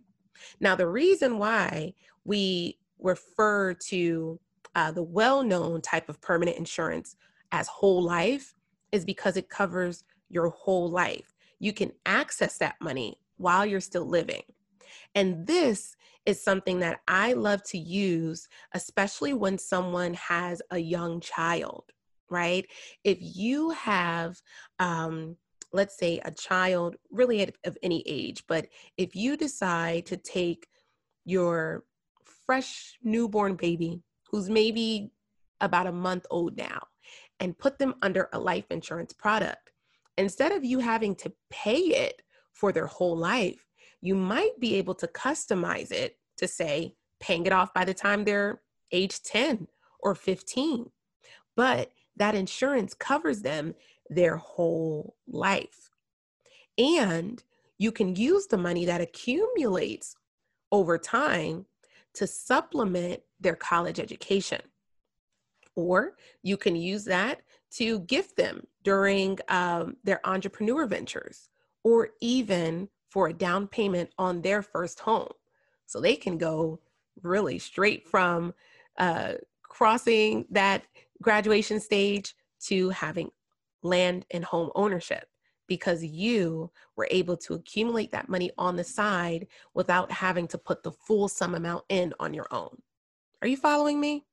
Now, 0.61 0.77
the 0.77 0.89
reason 0.89 1.39
why 1.39 1.95
we 2.25 2.79
refer 2.99 3.75
to 3.75 4.41
uh, 4.75 4.93
the 4.93 5.03
well 5.03 5.43
known 5.43 5.81
type 5.81 6.09
of 6.09 6.21
permanent 6.21 6.57
insurance 6.57 7.17
as 7.53 7.69
whole 7.69 8.03
life 8.03 8.55
is 8.93 9.05
because 9.05 9.37
it 9.37 9.49
covers 9.49 10.05
your 10.28 10.49
whole 10.50 10.90
life. 10.90 11.35
You 11.59 11.73
can 11.73 11.93
access 12.05 12.59
that 12.59 12.76
money 12.81 13.19
while 13.37 13.64
you're 13.64 13.81
still 13.81 14.07
living. 14.07 14.43
And 15.14 15.47
this 15.47 15.97
is 16.25 16.43
something 16.43 16.81
that 16.81 17.00
I 17.09 17.33
love 17.33 17.62
to 17.64 17.78
use, 17.78 18.49
especially 18.73 19.33
when 19.33 19.59
someone 19.59 20.14
has 20.14 20.61
a 20.71 20.78
young 20.78 21.21
child, 21.21 21.85
right? 22.28 22.66
If 23.05 23.19
you 23.21 23.71
have, 23.71 24.40
um, 24.78 25.37
let's 25.73 25.97
say, 25.97 26.21
a 26.25 26.31
child 26.31 26.97
really 27.11 27.49
of 27.64 27.78
any 27.83 28.02
age, 28.07 28.45
but 28.49 28.66
if 28.97 29.14
you 29.14 29.37
decide 29.37 30.07
to 30.07 30.16
take 30.16 30.66
your 31.25 31.85
fresh 32.47 32.99
newborn 33.02 33.57
baby 33.57 34.02
who's 34.31 34.49
maybe 34.49 35.11
about 35.61 35.87
a 35.87 35.93
month 35.93 36.26
old 36.31 36.57
now 36.57 36.81
and 37.40 37.59
put 37.59 37.78
them 37.78 37.95
under 38.02 38.28
a 38.33 38.38
life 38.38 38.66
insurance 38.71 39.12
product. 39.12 39.71
Instead 40.19 40.52
of 40.52 40.64
you 40.64 40.78
having 40.78 41.14
to 41.16 41.33
pay 41.50 41.78
it 41.78 42.23
for 42.52 42.73
their 42.73 42.87
whole 42.87 43.16
life, 43.16 43.66
you 44.00 44.14
might 44.14 44.59
be 44.59 44.76
able 44.76 44.95
to 44.95 45.07
customize 45.07 45.93
it 45.93 46.16
to 46.38 46.49
say 46.49 46.95
paying 47.21 47.47
it 47.47 47.52
off 47.52 47.73
by 47.75 47.85
the 47.85 47.95
time 47.95 48.25
they're 48.25 48.61
age 48.93 49.23
10 49.23 49.66
or 50.00 50.14
15. 50.14 50.90
But 51.55 51.93
that 52.16 52.35
insurance 52.35 52.95
covers 52.95 53.43
them 53.43 53.75
their 54.09 54.37
whole 54.37 55.16
life. 55.26 55.90
And 56.78 57.43
you 57.78 57.93
can 57.93 58.16
use 58.16 58.47
the 58.47 58.59
money 58.59 58.85
that 58.87 59.00
accumulates 59.00 60.16
over 60.73 60.99
time 60.99 61.66
to 62.14 62.26
supplement 62.26 63.21
their 63.40 63.57
college 63.57 64.00
education. 64.00 64.61
Or 65.76 66.14
you 66.42 66.56
can 66.56 66.75
use 66.75 67.04
that 67.04 67.42
to 67.73 68.00
gift 68.00 68.37
them 68.37 68.66
during 68.83 69.38
um, 69.49 69.97
their 70.02 70.21
entrepreneur 70.26 70.87
ventures 70.87 71.49
or 71.85 72.11
even 72.21 72.88
for 73.09 73.28
a 73.28 73.33
down 73.33 73.68
payment 73.68 74.11
on 74.18 74.42
their 74.42 74.62
first 74.62 75.00
home. 75.00 75.33
So 75.87 76.00
they 76.00 76.16
can 76.16 76.38
go 76.38 76.80
really 77.23 77.59
straight 77.59 78.09
from 78.09 78.54
uh, 78.99 79.35
crossing 79.62 80.47
that 80.50 80.83
graduation 81.23 81.80
stage 81.80 82.35
to 82.66 82.90
having 82.90 83.30
land 83.83 84.26
and 84.30 84.45
home 84.45 84.71
ownership 84.75 85.28
because 85.66 86.04
you 86.04 86.71
were 86.97 87.09
able 87.11 87.37
to 87.37 87.54
accumulate 87.54 88.12
that 88.12 88.28
money 88.28 88.50
on 88.59 88.76
the 88.76 88.85
side 88.85 89.47
without 89.75 90.11
having 90.11 90.47
to 90.49 90.59
put 90.59 90.83
the 90.83 90.92
full 90.92 91.28
sum 91.28 91.54
amount 91.54 91.85
in 91.88 92.14
on 92.21 92.35
your 92.35 92.47
own. 92.50 92.76
Are 93.42 93.49
you 93.49 93.56
following 93.56 94.00
me? 94.00 94.25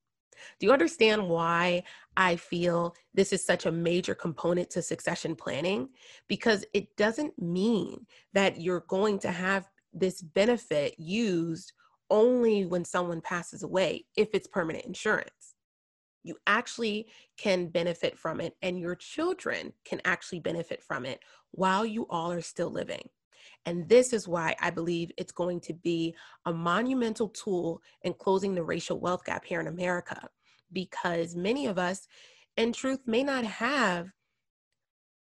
Do 0.60 0.66
you 0.66 0.74
understand 0.74 1.28
why 1.28 1.84
I 2.18 2.36
feel 2.36 2.96
this 3.14 3.34
is 3.34 3.46
such 3.46 3.66
a 3.66 3.72
major 3.72 4.16
component 4.16 4.70
to 4.72 4.82
succession 4.82 5.36
planning? 5.36 5.90
Because 6.28 6.66
it 6.74 6.96
doesn't 6.98 7.40
mean 7.42 8.06
that 8.34 8.62
you're 8.62 8.86
going 8.88 9.20
to 9.20 9.32
have 9.32 9.70
this 9.94 10.22
benefit 10.22 10.96
used 10.98 11.74
only 12.10 12.66
when 12.66 12.86
someone 12.86 13.22
passes 13.22 13.64
away 13.64 14.06
if 14.16 14.30
it's 14.34 14.48
permanent 14.48 14.86
insurance 14.86 15.56
you 16.24 16.38
actually 16.48 17.08
can 17.38 17.68
benefit 17.68 18.18
from 18.18 18.42
it 18.42 18.56
and 18.62 18.80
your 18.80 18.96
children 18.96 19.74
can 19.86 20.02
actually 20.06 20.40
benefit 20.40 20.82
from 20.82 21.06
it 21.06 21.20
while 21.52 21.86
you 21.86 22.08
all 22.10 22.32
are 22.32 22.42
still 22.42 22.70
living. 22.70 23.08
And 23.66 23.88
this 23.88 24.14
is 24.14 24.28
why 24.28 24.56
I 24.60 24.70
believe 24.70 25.12
it's 25.18 25.32
going 25.32 25.60
to 25.62 25.74
be 25.74 26.16
a 26.46 26.54
monumental 26.54 27.30
tool 27.30 27.82
in 28.02 28.14
closing 28.14 28.56
the 28.56 28.64
racial 28.64 29.00
wealth 29.00 29.24
gap 29.26 29.46
here 29.46 29.60
in 29.60 29.68
America 29.68 30.30
because 30.72 31.36
many 31.36 31.68
of 31.68 31.78
us, 31.78 32.08
in 32.58 32.74
truth, 32.74 33.00
may 33.06 33.24
not 33.24 33.46
have 33.46 34.10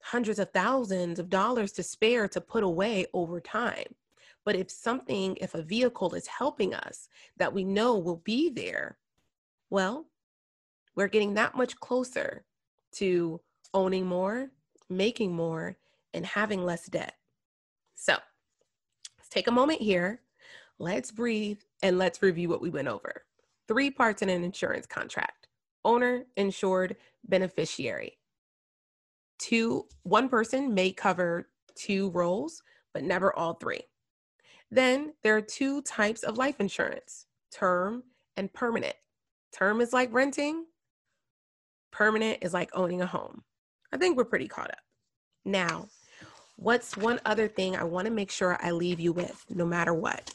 hundreds 0.03 0.39
of 0.39 0.51
thousands 0.51 1.19
of 1.19 1.31
dollars 1.31 1.73
to 1.73 1.83
spare 1.83 2.27
to 2.29 2.41
put 2.41 2.65
away 2.65 3.07
over 3.15 3.41
time. 3.41 3.87
But 4.45 4.57
if 4.57 4.71
something, 4.71 5.37
if 5.41 5.55
a 5.55 5.63
vehicle 5.63 6.15
is 6.15 6.27
helping 6.27 6.75
us 6.75 7.09
that 7.37 7.53
we 7.53 7.65
know 7.65 7.99
will 7.99 8.23
be 8.25 8.51
there, 8.51 8.99
well, 9.71 10.07
we're 10.97 11.09
getting 11.09 11.35
that 11.35 11.55
much 11.55 11.77
closer 11.77 12.45
to 12.97 13.41
owning 13.73 14.07
more, 14.07 14.51
making 14.91 15.33
more, 15.33 15.77
and 16.13 16.27
having 16.27 16.65
less 16.65 16.87
debt. 16.87 17.15
So 18.03 18.15
let's 19.17 19.29
take 19.31 19.47
a 19.47 19.53
moment 19.53 19.81
here. 19.81 20.23
Let's 20.81 21.13
breathe 21.13 21.61
and 21.85 21.99
let's 21.99 22.21
review 22.21 22.49
what 22.49 22.61
we 22.61 22.69
went 22.69 22.89
over. 22.89 23.23
Three 23.69 23.93
parts 23.93 24.23
in 24.23 24.29
an 24.29 24.43
insurance 24.43 24.87
contract 24.87 25.47
owner, 25.85 26.25
insured, 26.37 26.97
beneficiary. 27.25 28.19
Two, 29.39 29.85
one 30.03 30.29
person 30.29 30.75
may 30.75 30.91
cover 30.91 31.49
two 31.77 32.11
roles, 32.11 32.65
but 32.93 33.05
never 33.05 33.37
all 33.37 33.55
three. 33.55 33.83
Then 34.73 35.13
there 35.23 35.37
are 35.37 35.41
two 35.41 35.81
types 35.83 36.25
of 36.25 36.39
life 36.39 36.59
insurance 36.59 37.27
term 37.53 38.03
and 38.37 38.53
permanent. 38.53 38.97
Term 39.53 39.81
is 39.81 39.93
like 39.93 40.13
renting, 40.13 40.65
permanent 41.93 42.39
is 42.43 42.53
like 42.53 42.71
owning 42.75 43.01
a 43.01 43.07
home. 43.07 43.45
I 43.93 43.97
think 43.97 44.17
we're 44.17 44.25
pretty 44.25 44.49
caught 44.49 44.71
up. 44.71 44.83
Now, 45.45 45.89
what's 46.63 46.97
one 46.97 47.21
other 47.25 47.49
thing 47.49 47.77
I 47.77 47.85
want 47.85 48.07
to 48.07 48.13
make 48.13 48.31
sure 48.31 48.57
I 48.63 48.71
leave 48.71 49.01
you 49.01 49.13
with, 49.13 49.45
no 49.51 49.67
matter 49.67 49.93
what? 49.93 50.33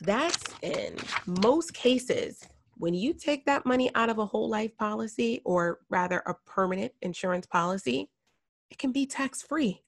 That's 0.00 0.42
in 0.62 0.96
most 1.26 1.74
cases, 1.74 2.46
when 2.76 2.94
you 2.94 3.12
take 3.12 3.44
that 3.46 3.66
money 3.66 3.90
out 3.94 4.08
of 4.08 4.18
a 4.18 4.26
whole 4.26 4.48
life 4.48 4.76
policy, 4.78 5.42
or 5.44 5.80
rather 5.90 6.22
a 6.26 6.34
permanent 6.46 6.92
insurance 7.02 7.46
policy, 7.46 8.08
it 8.70 8.78
can 8.78 8.92
be 8.92 9.04
tax 9.04 9.42
free. 9.42 9.82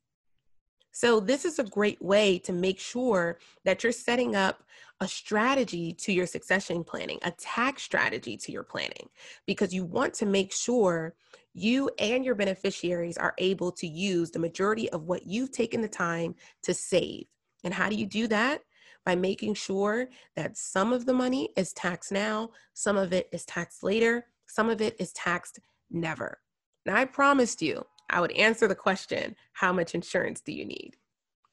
So, 0.92 1.20
this 1.20 1.44
is 1.44 1.60
a 1.60 1.64
great 1.64 2.02
way 2.02 2.38
to 2.40 2.52
make 2.52 2.80
sure 2.80 3.38
that 3.64 3.84
you're 3.84 3.92
setting 3.92 4.34
up 4.34 4.64
a 5.00 5.08
strategy 5.08 5.92
to 5.94 6.12
your 6.12 6.26
succession 6.26 6.84
planning, 6.84 7.18
a 7.22 7.30
tax 7.32 7.82
strategy 7.82 8.36
to 8.36 8.52
your 8.52 8.62
planning, 8.62 9.08
because 9.46 9.72
you 9.72 9.84
want 9.84 10.12
to 10.14 10.26
make 10.26 10.52
sure 10.52 11.14
you 11.54 11.90
and 11.98 12.24
your 12.24 12.34
beneficiaries 12.34 13.16
are 13.16 13.34
able 13.38 13.72
to 13.72 13.86
use 13.86 14.30
the 14.30 14.38
majority 14.38 14.90
of 14.90 15.04
what 15.04 15.26
you've 15.26 15.52
taken 15.52 15.80
the 15.80 15.88
time 15.88 16.34
to 16.62 16.74
save. 16.74 17.24
And 17.64 17.72
how 17.72 17.88
do 17.88 17.96
you 17.96 18.06
do 18.06 18.26
that? 18.28 18.62
By 19.06 19.16
making 19.16 19.54
sure 19.54 20.08
that 20.36 20.58
some 20.58 20.92
of 20.92 21.06
the 21.06 21.14
money 21.14 21.50
is 21.56 21.72
taxed 21.72 22.12
now, 22.12 22.50
some 22.74 22.98
of 22.98 23.12
it 23.14 23.28
is 23.32 23.46
taxed 23.46 23.82
later, 23.82 24.26
some 24.46 24.68
of 24.68 24.82
it 24.82 24.94
is 25.00 25.12
taxed 25.12 25.58
never. 25.90 26.38
Now, 26.84 26.96
I 26.96 27.06
promised 27.06 27.62
you 27.62 27.84
I 28.10 28.20
would 28.20 28.32
answer 28.32 28.66
the 28.68 28.74
question 28.74 29.36
how 29.52 29.72
much 29.72 29.94
insurance 29.94 30.40
do 30.40 30.52
you 30.52 30.64
need? 30.64 30.96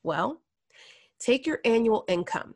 Well, 0.04 0.42
take 1.20 1.46
your 1.46 1.60
annual 1.63 2.04
income 2.08 2.56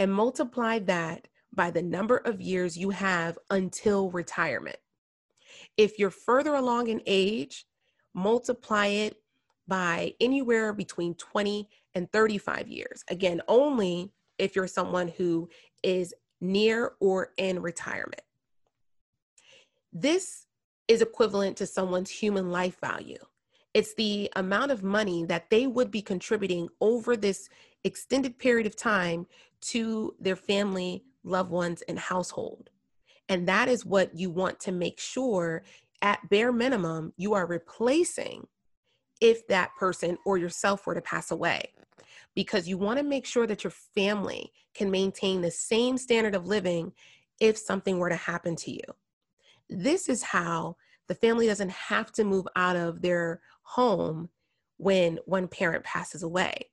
and 0.00 0.12
multiply 0.12 0.78
that 0.78 1.28
by 1.52 1.70
the 1.70 1.82
number 1.82 2.16
of 2.16 2.40
years 2.40 2.76
you 2.76 2.88
have 2.88 3.38
until 3.50 4.10
retirement. 4.10 4.78
If 5.76 5.98
you're 5.98 6.10
further 6.10 6.54
along 6.54 6.88
in 6.88 7.02
age, 7.06 7.66
multiply 8.14 8.86
it 8.86 9.16
by 9.68 10.14
anywhere 10.18 10.72
between 10.72 11.14
20 11.14 11.68
and 11.94 12.10
35 12.10 12.66
years. 12.66 13.04
Again, 13.08 13.42
only 13.46 14.10
if 14.38 14.56
you're 14.56 14.66
someone 14.66 15.08
who 15.08 15.50
is 15.82 16.14
near 16.40 16.92
or 16.98 17.32
in 17.36 17.60
retirement. 17.60 18.22
This 19.92 20.46
is 20.88 21.02
equivalent 21.02 21.58
to 21.58 21.66
someone's 21.66 22.10
human 22.10 22.50
life 22.50 22.80
value. 22.80 23.18
It's 23.72 23.94
the 23.94 24.30
amount 24.34 24.72
of 24.72 24.82
money 24.82 25.24
that 25.26 25.48
they 25.50 25.66
would 25.66 25.90
be 25.90 26.02
contributing 26.02 26.68
over 26.80 27.16
this 27.16 27.48
extended 27.84 28.38
period 28.38 28.66
of 28.66 28.76
time 28.76 29.26
to 29.60 30.14
their 30.18 30.36
family, 30.36 31.04
loved 31.22 31.50
ones, 31.50 31.82
and 31.82 31.98
household. 31.98 32.70
And 33.28 33.46
that 33.46 33.68
is 33.68 33.86
what 33.86 34.14
you 34.14 34.30
want 34.30 34.58
to 34.60 34.72
make 34.72 34.98
sure 34.98 35.62
at 36.02 36.28
bare 36.28 36.52
minimum 36.52 37.12
you 37.16 37.34
are 37.34 37.46
replacing 37.46 38.46
if 39.20 39.46
that 39.46 39.70
person 39.78 40.18
or 40.24 40.38
yourself 40.38 40.86
were 40.86 40.94
to 40.94 41.02
pass 41.02 41.30
away. 41.30 41.72
Because 42.34 42.68
you 42.68 42.78
want 42.78 42.98
to 42.98 43.04
make 43.04 43.26
sure 43.26 43.46
that 43.46 43.62
your 43.62 43.72
family 43.94 44.52
can 44.74 44.90
maintain 44.90 45.40
the 45.40 45.50
same 45.50 45.96
standard 45.98 46.34
of 46.34 46.46
living 46.46 46.92
if 47.38 47.56
something 47.56 47.98
were 47.98 48.08
to 48.08 48.16
happen 48.16 48.56
to 48.56 48.72
you. 48.72 48.82
This 49.68 50.08
is 50.08 50.22
how 50.22 50.76
the 51.08 51.14
family 51.14 51.46
doesn't 51.46 51.70
have 51.70 52.12
to 52.12 52.24
move 52.24 52.46
out 52.56 52.76
of 52.76 53.02
their 53.02 53.40
home 53.70 54.28
when 54.78 55.18
one 55.26 55.46
parent 55.46 55.84
passes 55.84 56.22
away. 56.22 56.70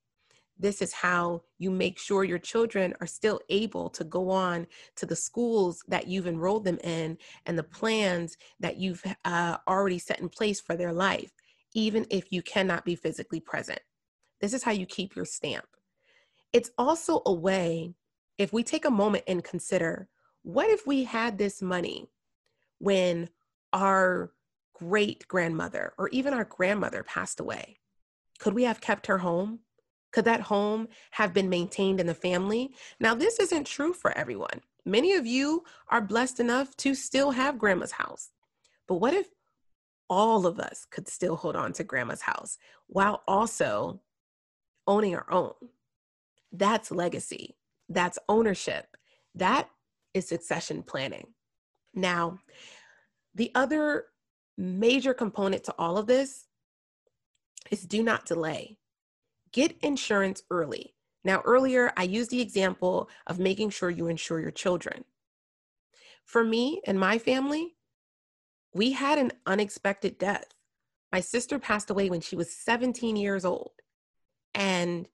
This 0.59 0.81
is 0.81 0.91
how 0.91 1.43
you 1.59 1.69
make 1.69 1.99
sure 1.99 2.23
your 2.23 2.39
children 2.39 2.95
are 2.99 3.07
still 3.07 3.39
able 3.49 3.89
to 3.91 4.03
go 4.03 4.31
on 4.31 4.65
to 4.95 5.05
the 5.05 5.15
schools 5.15 5.83
that 5.87 6.07
you've 6.07 6.25
enrolled 6.25 6.65
them 6.65 6.79
in 6.83 7.17
and 7.45 7.57
the 7.57 7.63
plans 7.63 8.37
that 8.59 8.77
you've 8.77 9.03
uh, 9.25 9.57
already 9.67 9.99
set 9.99 10.19
in 10.19 10.29
place 10.29 10.59
for 10.59 10.75
their 10.75 10.93
life, 10.93 11.31
even 11.75 12.07
if 12.09 12.31
you 12.31 12.41
cannot 12.41 12.85
be 12.85 12.95
physically 12.95 13.39
present. 13.39 13.79
This 14.41 14.53
is 14.53 14.63
how 14.63 14.71
you 14.71 14.87
keep 14.87 15.15
your 15.15 15.25
stamp. 15.25 15.67
It's 16.53 16.71
also 16.77 17.21
a 17.27 17.33
way, 17.33 17.93
if 18.39 18.51
we 18.51 18.63
take 18.63 18.85
a 18.85 18.89
moment 18.89 19.25
and 19.27 19.43
consider 19.43 20.07
what 20.41 20.69
if 20.69 20.87
we 20.87 21.03
had 21.03 21.37
this 21.37 21.61
money 21.61 22.09
when 22.79 23.29
our 23.73 24.31
great 24.77 25.27
grandmother 25.27 25.93
or 25.97 26.09
even 26.09 26.33
our 26.33 26.45
grandmother 26.45 27.03
passed 27.03 27.39
away? 27.39 27.79
Could 28.39 28.53
we 28.53 28.63
have 28.63 28.81
kept 28.81 29.07
her 29.07 29.17
home? 29.17 29.59
Could 30.11 30.25
that 30.25 30.41
home 30.41 30.87
have 31.11 31.33
been 31.33 31.49
maintained 31.49 31.99
in 31.99 32.07
the 32.07 32.13
family? 32.13 32.71
Now, 32.99 33.13
this 33.15 33.39
isn't 33.39 33.65
true 33.65 33.93
for 33.93 34.17
everyone. 34.17 34.61
Many 34.85 35.13
of 35.13 35.25
you 35.25 35.63
are 35.89 36.01
blessed 36.01 36.39
enough 36.39 36.75
to 36.77 36.95
still 36.95 37.31
have 37.31 37.59
grandma's 37.59 37.91
house. 37.91 38.29
But 38.87 38.95
what 38.95 39.13
if 39.13 39.27
all 40.09 40.45
of 40.45 40.59
us 40.59 40.85
could 40.89 41.07
still 41.07 41.35
hold 41.35 41.55
on 41.55 41.73
to 41.73 41.83
grandma's 41.83 42.21
house 42.21 42.57
while 42.87 43.21
also 43.27 44.01
owning 44.87 45.15
our 45.15 45.29
own? 45.29 45.53
That's 46.51 46.91
legacy. 46.91 47.57
That's 47.89 48.17
ownership. 48.29 48.85
That 49.35 49.69
is 50.13 50.27
succession 50.27 50.83
planning. 50.83 51.27
Now, 51.93 52.39
the 53.35 53.51
other 53.55 54.05
major 54.57 55.13
component 55.13 55.63
to 55.65 55.75
all 55.77 55.97
of 55.97 56.07
this 56.07 56.45
is 57.69 57.81
do 57.81 58.01
not 58.01 58.25
delay 58.25 58.77
get 59.51 59.75
insurance 59.81 60.43
early. 60.51 60.93
Now, 61.23 61.41
earlier 61.43 61.91
I 61.97 62.03
used 62.03 62.29
the 62.29 62.41
example 62.41 63.09
of 63.25 63.39
making 63.39 63.71
sure 63.71 63.89
you 63.89 64.07
insure 64.07 64.39
your 64.39 64.51
children. 64.51 65.03
For 66.25 66.43
me 66.43 66.81
and 66.85 66.99
my 66.99 67.17
family, 67.17 67.75
we 68.73 68.91
had 68.91 69.17
an 69.17 69.31
unexpected 69.45 70.17
death. 70.17 70.53
My 71.11 71.21
sister 71.21 71.57
passed 71.57 71.89
away 71.89 72.09
when 72.09 72.21
she 72.21 72.35
was 72.35 72.51
17 72.51 73.15
years 73.15 73.45
old. 73.45 73.71
And 74.53 75.07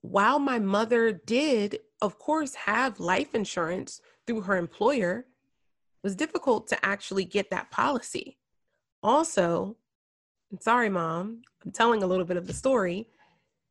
while 0.00 0.38
my 0.38 0.58
mother 0.58 1.12
did, 1.12 1.78
of 2.00 2.18
course, 2.18 2.54
have 2.54 2.98
life 2.98 3.34
insurance 3.34 4.00
through 4.26 4.42
her 4.42 4.56
employer, 4.56 5.26
was 6.02 6.16
difficult 6.16 6.66
to 6.68 6.84
actually 6.84 7.24
get 7.24 7.50
that 7.50 7.70
policy. 7.70 8.38
Also, 9.02 9.76
sorry, 10.60 10.88
mom, 10.88 11.42
I'm 11.64 11.72
telling 11.72 12.02
a 12.02 12.06
little 12.06 12.24
bit 12.24 12.36
of 12.36 12.46
the 12.46 12.52
story. 12.52 13.06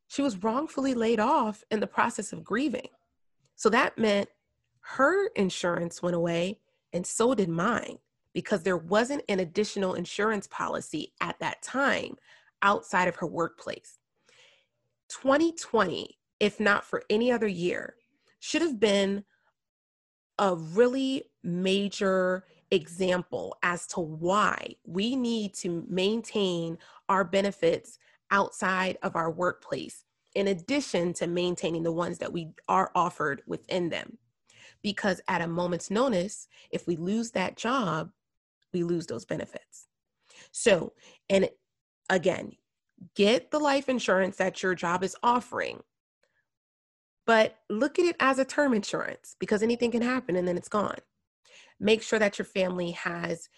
She 0.08 0.22
was 0.22 0.42
wrongfully 0.42 0.94
laid 0.94 1.20
off 1.20 1.64
in 1.70 1.80
the 1.80 1.86
process 1.86 2.32
of 2.32 2.44
grieving. 2.44 2.88
So 3.56 3.68
that 3.70 3.98
meant 3.98 4.28
her 4.80 5.28
insurance 5.36 6.02
went 6.02 6.16
away 6.16 6.58
and 6.92 7.06
so 7.06 7.34
did 7.34 7.48
mine 7.48 7.98
because 8.32 8.62
there 8.62 8.76
wasn't 8.76 9.22
an 9.28 9.40
additional 9.40 9.94
insurance 9.94 10.46
policy 10.46 11.12
at 11.20 11.38
that 11.40 11.62
time 11.62 12.16
outside 12.62 13.08
of 13.08 13.16
her 13.16 13.26
workplace. 13.26 13.98
2020, 15.08 16.18
if 16.38 16.60
not 16.60 16.84
for 16.84 17.02
any 17.10 17.30
other 17.30 17.48
year, 17.48 17.94
should 18.38 18.62
have 18.62 18.80
been 18.80 19.24
a 20.40 20.56
really 20.56 21.22
major 21.44 22.44
example 22.72 23.56
as 23.62 23.86
to 23.86 24.00
why 24.00 24.74
we 24.84 25.14
need 25.14 25.54
to 25.54 25.84
maintain 25.88 26.78
our 27.08 27.24
benefits 27.24 27.98
outside 28.30 28.96
of 29.02 29.14
our 29.16 29.30
workplace, 29.30 30.04
in 30.34 30.48
addition 30.48 31.12
to 31.12 31.26
maintaining 31.26 31.82
the 31.82 31.92
ones 31.92 32.18
that 32.18 32.32
we 32.32 32.48
are 32.68 32.90
offered 32.94 33.42
within 33.46 33.90
them. 33.90 34.18
Because 34.82 35.20
at 35.28 35.42
a 35.42 35.46
moment's 35.46 35.90
notice, 35.90 36.48
if 36.70 36.86
we 36.86 36.96
lose 36.96 37.32
that 37.32 37.56
job, 37.56 38.10
we 38.72 38.82
lose 38.82 39.06
those 39.06 39.26
benefits. 39.26 39.88
So, 40.52 40.94
and 41.28 41.50
again, 42.08 42.52
get 43.14 43.50
the 43.50 43.58
life 43.58 43.88
insurance 43.88 44.36
that 44.38 44.62
your 44.62 44.74
job 44.74 45.04
is 45.04 45.16
offering, 45.22 45.80
but 47.26 47.56
look 47.68 47.98
at 47.98 48.06
it 48.06 48.16
as 48.20 48.38
a 48.38 48.44
term 48.44 48.74
insurance 48.74 49.36
because 49.38 49.62
anything 49.62 49.90
can 49.90 50.02
happen 50.02 50.36
and 50.36 50.46
then 50.46 50.56
it's 50.56 50.68
gone. 50.68 50.98
Make 51.78 52.02
sure 52.02 52.18
that 52.18 52.38
your 52.38 52.46
family 52.46 52.92
has 52.92 53.48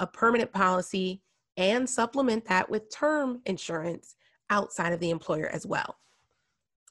a 0.00 0.06
permanent 0.06 0.52
policy 0.52 1.22
and 1.56 1.88
supplement 1.88 2.46
that 2.46 2.70
with 2.70 2.94
term 2.94 3.40
insurance 3.44 4.14
outside 4.50 4.92
of 4.92 5.00
the 5.00 5.10
employer 5.10 5.48
as 5.48 5.66
well. 5.66 5.96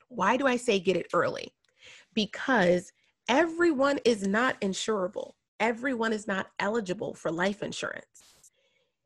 Why 0.10 0.38
do 0.38 0.48
I 0.48 0.58
say 0.58 0.80
get 0.80 0.98
it 0.98 1.08
early? 1.14 1.54
Because 2.14 2.92
everyone 3.30 4.00
is 4.06 4.28
not 4.28 4.60
insurable, 4.62 5.34
everyone 5.60 6.14
is 6.14 6.28
not 6.28 6.48
eligible 6.60 7.14
for 7.14 7.32
life 7.32 7.64
insurance. 7.64 8.06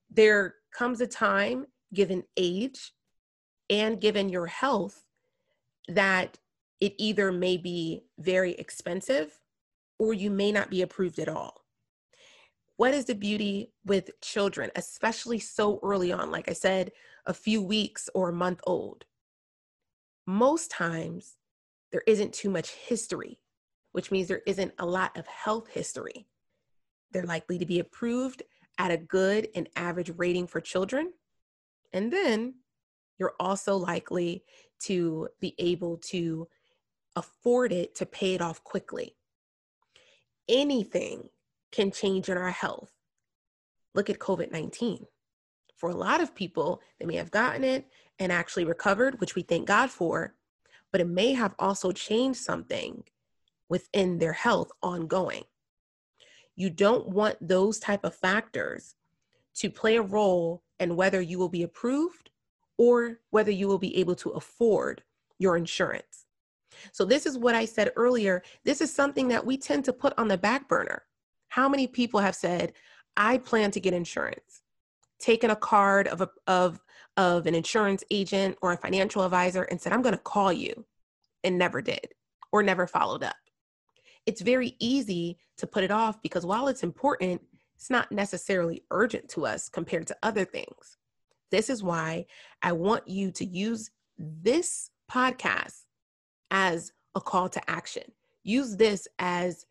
There 0.09 0.55
comes 0.75 1.01
a 1.01 1.07
time, 1.07 1.67
given 1.93 2.23
age 2.37 2.93
and 3.69 4.01
given 4.01 4.29
your 4.29 4.47
health, 4.47 5.05
that 5.87 6.37
it 6.81 6.93
either 6.97 7.31
may 7.31 7.55
be 7.55 8.03
very 8.19 8.53
expensive 8.53 9.39
or 9.97 10.13
you 10.13 10.29
may 10.29 10.51
not 10.51 10.69
be 10.69 10.81
approved 10.81 11.19
at 11.19 11.29
all 11.29 11.61
what 12.81 12.95
is 12.95 13.05
the 13.05 13.13
beauty 13.13 13.71
with 13.85 14.09
children, 14.21 14.71
especially 14.75 15.37
so 15.37 15.79
early 15.83 16.11
on, 16.11 16.31
like 16.31 16.49
I 16.49 16.53
said, 16.53 16.91
a 17.27 17.33
few 17.33 17.61
weeks 17.61 18.09
or 18.15 18.29
a 18.29 18.33
month 18.33 18.59
old? 18.65 19.05
Most 20.25 20.71
times, 20.71 21.35
there 21.91 22.01
isn't 22.07 22.33
too 22.33 22.49
much 22.49 22.71
history, 22.71 23.37
which 23.91 24.09
means 24.09 24.27
there 24.27 24.41
isn't 24.47 24.73
a 24.79 24.85
lot 24.87 25.15
of 25.15 25.27
health 25.27 25.67
history. 25.67 26.25
They're 27.11 27.21
likely 27.21 27.59
to 27.59 27.67
be 27.67 27.77
approved 27.77 28.41
at 28.79 28.89
a 28.89 28.97
good 28.97 29.49
and 29.53 29.69
average 29.75 30.11
rating 30.17 30.47
for 30.47 30.59
children. 30.59 31.13
And 31.93 32.11
then 32.11 32.55
you're 33.19 33.35
also 33.39 33.77
likely 33.77 34.43
to 34.85 35.27
be 35.39 35.53
able 35.59 35.97
to 35.97 36.47
afford 37.15 37.71
it 37.71 37.95
to 37.95 38.05
pay 38.05 38.33
it 38.33 38.41
off 38.41 38.63
quickly. 38.63 39.15
Anything 40.47 41.29
can 41.71 41.91
change 41.91 42.29
in 42.29 42.37
our 42.37 42.51
health. 42.51 42.91
Look 43.93 44.09
at 44.09 44.19
COVID 44.19 44.51
19. 44.51 45.05
For 45.77 45.89
a 45.89 45.95
lot 45.95 46.21
of 46.21 46.35
people, 46.35 46.81
they 46.99 47.05
may 47.05 47.15
have 47.15 47.31
gotten 47.31 47.63
it 47.63 47.87
and 48.19 48.31
actually 48.31 48.65
recovered, 48.65 49.19
which 49.19 49.35
we 49.35 49.41
thank 49.41 49.67
God 49.67 49.89
for, 49.89 50.35
but 50.91 51.01
it 51.01 51.07
may 51.07 51.33
have 51.33 51.55
also 51.57 51.91
changed 51.91 52.39
something 52.39 53.03
within 53.67 54.19
their 54.19 54.33
health 54.33 54.71
ongoing. 54.83 55.43
You 56.55 56.69
don't 56.69 57.07
want 57.07 57.37
those 57.41 57.79
type 57.79 58.03
of 58.03 58.13
factors 58.13 58.95
to 59.55 59.69
play 59.69 59.95
a 59.95 60.01
role 60.01 60.63
in 60.79 60.95
whether 60.95 61.21
you 61.21 61.39
will 61.39 61.49
be 61.49 61.63
approved 61.63 62.29
or 62.77 63.19
whether 63.29 63.51
you 63.51 63.67
will 63.67 63.77
be 63.77 63.97
able 63.97 64.15
to 64.15 64.31
afford 64.31 65.03
your 65.39 65.57
insurance. 65.57 66.25
So, 66.91 67.05
this 67.05 67.25
is 67.25 67.37
what 67.37 67.55
I 67.55 67.65
said 67.65 67.91
earlier. 67.95 68.43
This 68.63 68.81
is 68.81 68.93
something 68.93 69.27
that 69.29 69.45
we 69.45 69.57
tend 69.57 69.85
to 69.85 69.93
put 69.93 70.13
on 70.17 70.27
the 70.27 70.37
back 70.37 70.67
burner. 70.67 71.03
How 71.49 71.67
many 71.67 71.87
people 71.87 72.19
have 72.19 72.35
said, 72.35 72.73
I 73.17 73.37
plan 73.37 73.71
to 73.71 73.79
get 73.79 73.93
insurance, 73.93 74.61
taken 75.19 75.49
a 75.49 75.55
card 75.55 76.07
of, 76.07 76.21
a, 76.21 76.29
of, 76.47 76.79
of 77.17 77.45
an 77.45 77.55
insurance 77.55 78.03
agent 78.09 78.57
or 78.61 78.71
a 78.71 78.77
financial 78.77 79.23
advisor 79.23 79.63
and 79.63 79.79
said, 79.79 79.91
I'm 79.91 80.01
going 80.01 80.15
to 80.15 80.21
call 80.21 80.53
you, 80.53 80.85
and 81.43 81.57
never 81.57 81.81
did 81.81 82.07
or 82.51 82.63
never 82.63 82.87
followed 82.87 83.23
up? 83.23 83.35
It's 84.25 84.41
very 84.41 84.75
easy 84.79 85.37
to 85.57 85.67
put 85.67 85.83
it 85.83 85.91
off 85.91 86.21
because 86.21 86.45
while 86.45 86.67
it's 86.67 86.83
important, 86.83 87.41
it's 87.75 87.89
not 87.89 88.11
necessarily 88.11 88.83
urgent 88.91 89.27
to 89.29 89.45
us 89.45 89.67
compared 89.67 90.07
to 90.07 90.17
other 90.21 90.45
things. 90.45 90.97
This 91.49 91.69
is 91.69 91.83
why 91.83 92.27
I 92.61 92.71
want 92.71 93.07
you 93.07 93.31
to 93.31 93.45
use 93.45 93.89
this 94.17 94.91
podcast 95.11 95.83
as 96.51 96.91
a 97.15 97.21
call 97.21 97.49
to 97.49 97.69
action. 97.69 98.03
Use 98.43 98.75
this 98.75 99.07
as 99.19 99.65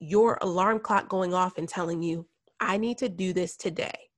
your 0.00 0.38
alarm 0.40 0.80
clock 0.80 1.08
going 1.08 1.34
off 1.34 1.58
and 1.58 1.68
telling 1.68 2.02
you, 2.02 2.26
I 2.60 2.76
need 2.76 2.98
to 2.98 3.08
do 3.08 3.32
this 3.32 3.56
today. 3.56 4.10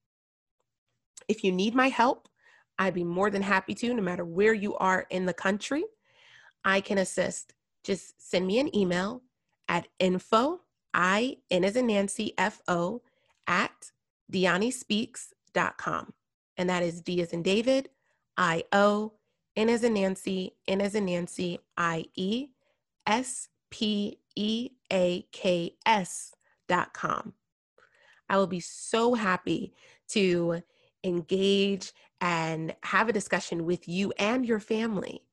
If 1.28 1.44
you 1.44 1.52
need 1.52 1.74
my 1.74 1.88
help, 1.88 2.28
I'd 2.78 2.94
be 2.94 3.04
more 3.04 3.30
than 3.30 3.42
happy 3.42 3.74
to, 3.74 3.92
no 3.94 4.02
matter 4.02 4.24
where 4.24 4.54
you 4.54 4.74
are 4.76 5.06
in 5.10 5.26
the 5.26 5.34
country. 5.34 5.84
I 6.64 6.80
can 6.80 6.98
assist. 6.98 7.52
Just 7.84 8.30
send 8.30 8.46
me 8.46 8.58
an 8.58 8.74
email 8.76 9.22
at 9.68 9.88
info, 9.98 10.60
I, 10.92 11.36
N 11.50 11.64
as 11.64 11.76
in 11.76 11.86
Nancy, 11.86 12.34
F 12.36 12.60
O, 12.68 13.02
at 13.46 13.92
DianiSpeaks.com. 14.32 16.12
And 16.56 16.68
that 16.68 16.82
is 16.82 17.00
D 17.00 17.22
as 17.22 17.32
in 17.32 17.42
David, 17.42 17.90
I 18.36 18.64
O, 18.72 19.12
N 19.60 19.68
as 19.68 19.82
Nancy, 19.82 20.54
N 20.66 20.80
as 20.80 20.94
Nancy, 20.94 21.58
I 21.76 22.06
E, 22.14 22.48
S 23.06 23.48
P 23.70 24.18
E 24.34 24.70
A 24.90 25.26
K 25.32 25.74
S 25.84 26.32
dot 26.66 26.94
com. 26.94 27.34
I 28.30 28.38
will 28.38 28.46
be 28.46 28.60
so 28.60 29.12
happy 29.12 29.74
to 30.12 30.62
engage 31.04 31.92
and 32.22 32.74
have 32.84 33.10
a 33.10 33.12
discussion 33.12 33.66
with 33.66 33.86
you 33.86 34.14
and 34.18 34.46
your 34.46 34.60
family 34.60 35.24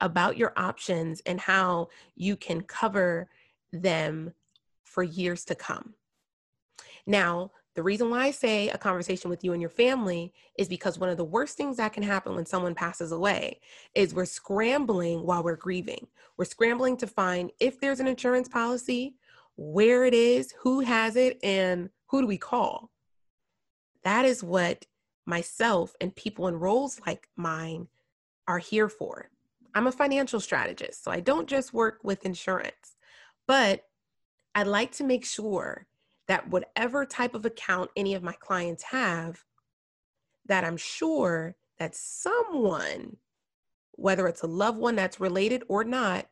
about 0.00 0.36
your 0.36 0.52
options 0.56 1.22
and 1.24 1.38
how 1.38 1.86
you 2.16 2.34
can 2.34 2.62
cover 2.62 3.28
them 3.72 4.32
for 4.82 5.04
years 5.04 5.44
to 5.44 5.54
come. 5.54 5.94
Now, 7.06 7.52
the 7.78 7.84
reason 7.84 8.10
why 8.10 8.24
I 8.24 8.30
say 8.32 8.70
a 8.70 8.76
conversation 8.76 9.30
with 9.30 9.44
you 9.44 9.52
and 9.52 9.62
your 9.62 9.70
family 9.70 10.32
is 10.58 10.66
because 10.66 10.98
one 10.98 11.10
of 11.10 11.16
the 11.16 11.22
worst 11.22 11.56
things 11.56 11.76
that 11.76 11.92
can 11.92 12.02
happen 12.02 12.34
when 12.34 12.44
someone 12.44 12.74
passes 12.74 13.12
away 13.12 13.60
is 13.94 14.12
we're 14.12 14.24
scrambling 14.24 15.24
while 15.24 15.44
we're 15.44 15.54
grieving. 15.54 16.08
We're 16.36 16.44
scrambling 16.44 16.96
to 16.96 17.06
find 17.06 17.52
if 17.60 17.78
there's 17.78 18.00
an 18.00 18.08
insurance 18.08 18.48
policy, 18.48 19.14
where 19.56 20.04
it 20.04 20.12
is, 20.12 20.52
who 20.60 20.80
has 20.80 21.14
it, 21.14 21.38
and 21.44 21.90
who 22.08 22.20
do 22.20 22.26
we 22.26 22.36
call? 22.36 22.90
That 24.02 24.24
is 24.24 24.42
what 24.42 24.84
myself 25.24 25.94
and 26.00 26.16
people 26.16 26.48
in 26.48 26.56
roles 26.56 27.00
like 27.06 27.28
mine 27.36 27.86
are 28.48 28.58
here 28.58 28.88
for. 28.88 29.30
I'm 29.72 29.86
a 29.86 29.92
financial 29.92 30.40
strategist, 30.40 31.04
so 31.04 31.12
I 31.12 31.20
don't 31.20 31.48
just 31.48 31.72
work 31.72 32.00
with 32.02 32.26
insurance, 32.26 32.96
but 33.46 33.84
I'd 34.56 34.66
like 34.66 34.90
to 34.96 35.04
make 35.04 35.24
sure 35.24 35.86
that 36.28 36.48
whatever 36.50 37.04
type 37.04 37.34
of 37.34 37.44
account 37.44 37.90
any 37.96 38.14
of 38.14 38.22
my 38.22 38.34
clients 38.34 38.84
have, 38.84 39.44
that 40.46 40.64
I'm 40.64 40.76
sure 40.76 41.56
that 41.78 41.94
someone, 41.94 43.16
whether 43.92 44.28
it's 44.28 44.42
a 44.42 44.46
loved 44.46 44.78
one 44.78 44.94
that's 44.94 45.20
related 45.20 45.62
or 45.68 45.84
not, 45.84 46.26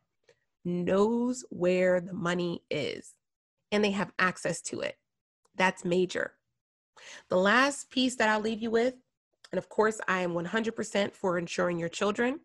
knows 0.64 1.44
where 1.50 2.00
the 2.00 2.12
money 2.12 2.62
is 2.70 3.14
and 3.72 3.82
they 3.82 3.90
have 3.92 4.12
access 4.18 4.60
to 4.60 4.80
it. 4.80 4.96
That's 5.56 5.84
major. 5.84 6.32
The 7.28 7.36
last 7.36 7.90
piece 7.90 8.16
that 8.16 8.28
I'll 8.28 8.40
leave 8.40 8.62
you 8.62 8.70
with, 8.70 8.94
and 9.52 9.58
of 9.58 9.68
course, 9.68 10.00
I 10.08 10.20
am 10.20 10.34
100% 10.34 11.14
for 11.14 11.38
insuring 11.38 11.78
your 11.78 11.88
children. 11.88 12.40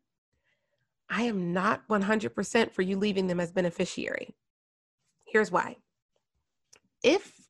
I 1.09 1.23
am 1.23 1.51
not 1.51 1.87
100% 1.89 2.71
for 2.71 2.81
you 2.81 2.97
leaving 2.97 3.27
them 3.27 3.39
as 3.39 3.51
beneficiary. 3.51 4.35
Here's 5.25 5.51
why. 5.51 5.77
If 7.03 7.40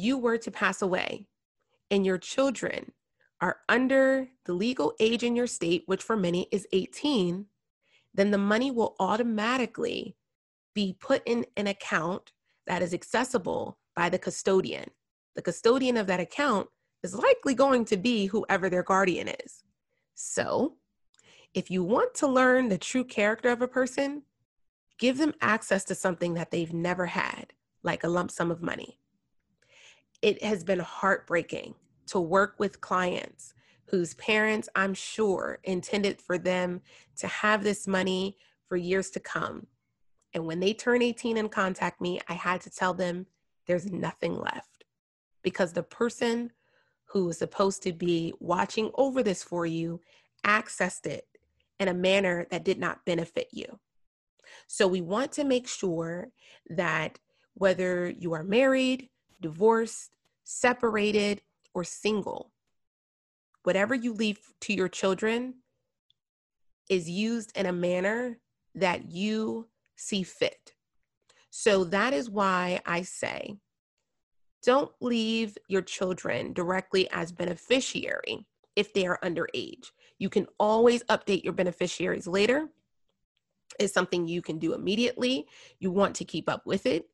you 0.00 0.18
were 0.18 0.38
to 0.38 0.50
pass 0.50 0.82
away 0.82 1.26
and 1.90 2.06
your 2.06 2.18
children 2.18 2.92
are 3.40 3.58
under 3.68 4.28
the 4.44 4.52
legal 4.52 4.94
age 5.00 5.22
in 5.22 5.34
your 5.36 5.46
state, 5.46 5.82
which 5.86 6.02
for 6.02 6.16
many 6.16 6.46
is 6.50 6.66
18, 6.72 7.46
then 8.14 8.30
the 8.30 8.38
money 8.38 8.70
will 8.70 8.96
automatically 8.98 10.16
be 10.74 10.96
put 11.00 11.22
in 11.26 11.46
an 11.56 11.66
account 11.66 12.32
that 12.66 12.82
is 12.82 12.94
accessible 12.94 13.78
by 13.96 14.08
the 14.08 14.18
custodian. 14.18 14.90
The 15.36 15.42
custodian 15.42 15.96
of 15.96 16.06
that 16.06 16.20
account 16.20 16.68
is 17.02 17.14
likely 17.14 17.54
going 17.54 17.84
to 17.86 17.96
be 17.96 18.26
whoever 18.26 18.68
their 18.68 18.82
guardian 18.82 19.28
is. 19.28 19.64
So, 20.14 20.76
if 21.54 21.70
you 21.70 21.82
want 21.82 22.14
to 22.16 22.26
learn 22.26 22.68
the 22.68 22.78
true 22.78 23.04
character 23.04 23.48
of 23.48 23.62
a 23.62 23.68
person, 23.68 24.22
give 24.98 25.18
them 25.18 25.34
access 25.40 25.84
to 25.84 25.94
something 25.94 26.34
that 26.34 26.50
they've 26.50 26.72
never 26.72 27.06
had, 27.06 27.52
like 27.82 28.04
a 28.04 28.08
lump 28.08 28.30
sum 28.30 28.50
of 28.50 28.62
money. 28.62 28.98
It 30.22 30.42
has 30.42 30.64
been 30.64 30.80
heartbreaking 30.80 31.74
to 32.08 32.20
work 32.20 32.56
with 32.58 32.80
clients 32.80 33.54
whose 33.86 34.14
parents, 34.14 34.68
I'm 34.76 34.94
sure, 34.94 35.58
intended 35.64 36.20
for 36.20 36.38
them 36.38 36.80
to 37.16 37.26
have 37.26 37.64
this 37.64 37.86
money 37.88 38.36
for 38.68 38.76
years 38.76 39.10
to 39.10 39.20
come. 39.20 39.66
And 40.32 40.46
when 40.46 40.60
they 40.60 40.72
turn 40.72 41.02
18 41.02 41.36
and 41.36 41.50
contact 41.50 42.00
me, 42.00 42.20
I 42.28 42.34
had 42.34 42.60
to 42.62 42.70
tell 42.70 42.94
them 42.94 43.26
there's 43.66 43.90
nothing 43.90 44.38
left 44.38 44.84
because 45.42 45.72
the 45.72 45.82
person 45.82 46.52
who 47.06 47.26
was 47.26 47.38
supposed 47.38 47.82
to 47.82 47.92
be 47.92 48.32
watching 48.38 48.90
over 48.94 49.22
this 49.22 49.42
for 49.42 49.66
you 49.66 50.00
accessed 50.46 51.06
it 51.06 51.26
in 51.80 51.88
a 51.88 51.94
manner 51.94 52.46
that 52.50 52.64
did 52.64 52.78
not 52.78 53.04
benefit 53.04 53.48
you. 53.50 53.80
So 54.68 54.86
we 54.86 55.00
want 55.00 55.32
to 55.32 55.44
make 55.44 55.66
sure 55.66 56.28
that 56.68 57.18
whether 57.54 58.08
you 58.08 58.32
are 58.32 58.44
married, 58.44 59.08
divorced, 59.40 60.10
separated, 60.44 61.42
or 61.74 61.84
single, 61.84 62.52
whatever 63.62 63.94
you 63.94 64.12
leave 64.12 64.38
to 64.60 64.72
your 64.72 64.88
children 64.88 65.54
is 66.88 67.08
used 67.08 67.56
in 67.56 67.66
a 67.66 67.72
manner 67.72 68.38
that 68.74 69.10
you 69.10 69.68
see 69.96 70.22
fit. 70.22 70.74
So 71.50 71.84
that 71.84 72.12
is 72.12 72.30
why 72.30 72.80
I 72.86 73.02
say 73.02 73.56
don't 74.62 74.92
leave 75.00 75.56
your 75.68 75.82
children 75.82 76.52
directly 76.52 77.08
as 77.12 77.32
beneficiary 77.32 78.46
if 78.76 78.92
they 78.92 79.06
are 79.06 79.18
underage. 79.22 79.90
You 80.18 80.28
can 80.28 80.46
always 80.58 81.02
update 81.04 81.44
your 81.44 81.54
beneficiaries 81.54 82.26
later. 82.26 82.68
It's 83.78 83.94
something 83.94 84.28
you 84.28 84.42
can 84.42 84.58
do 84.58 84.74
immediately. 84.74 85.46
You 85.78 85.90
want 85.90 86.16
to 86.16 86.24
keep 86.24 86.48
up 86.48 86.66
with 86.66 86.84
it. 86.84 87.08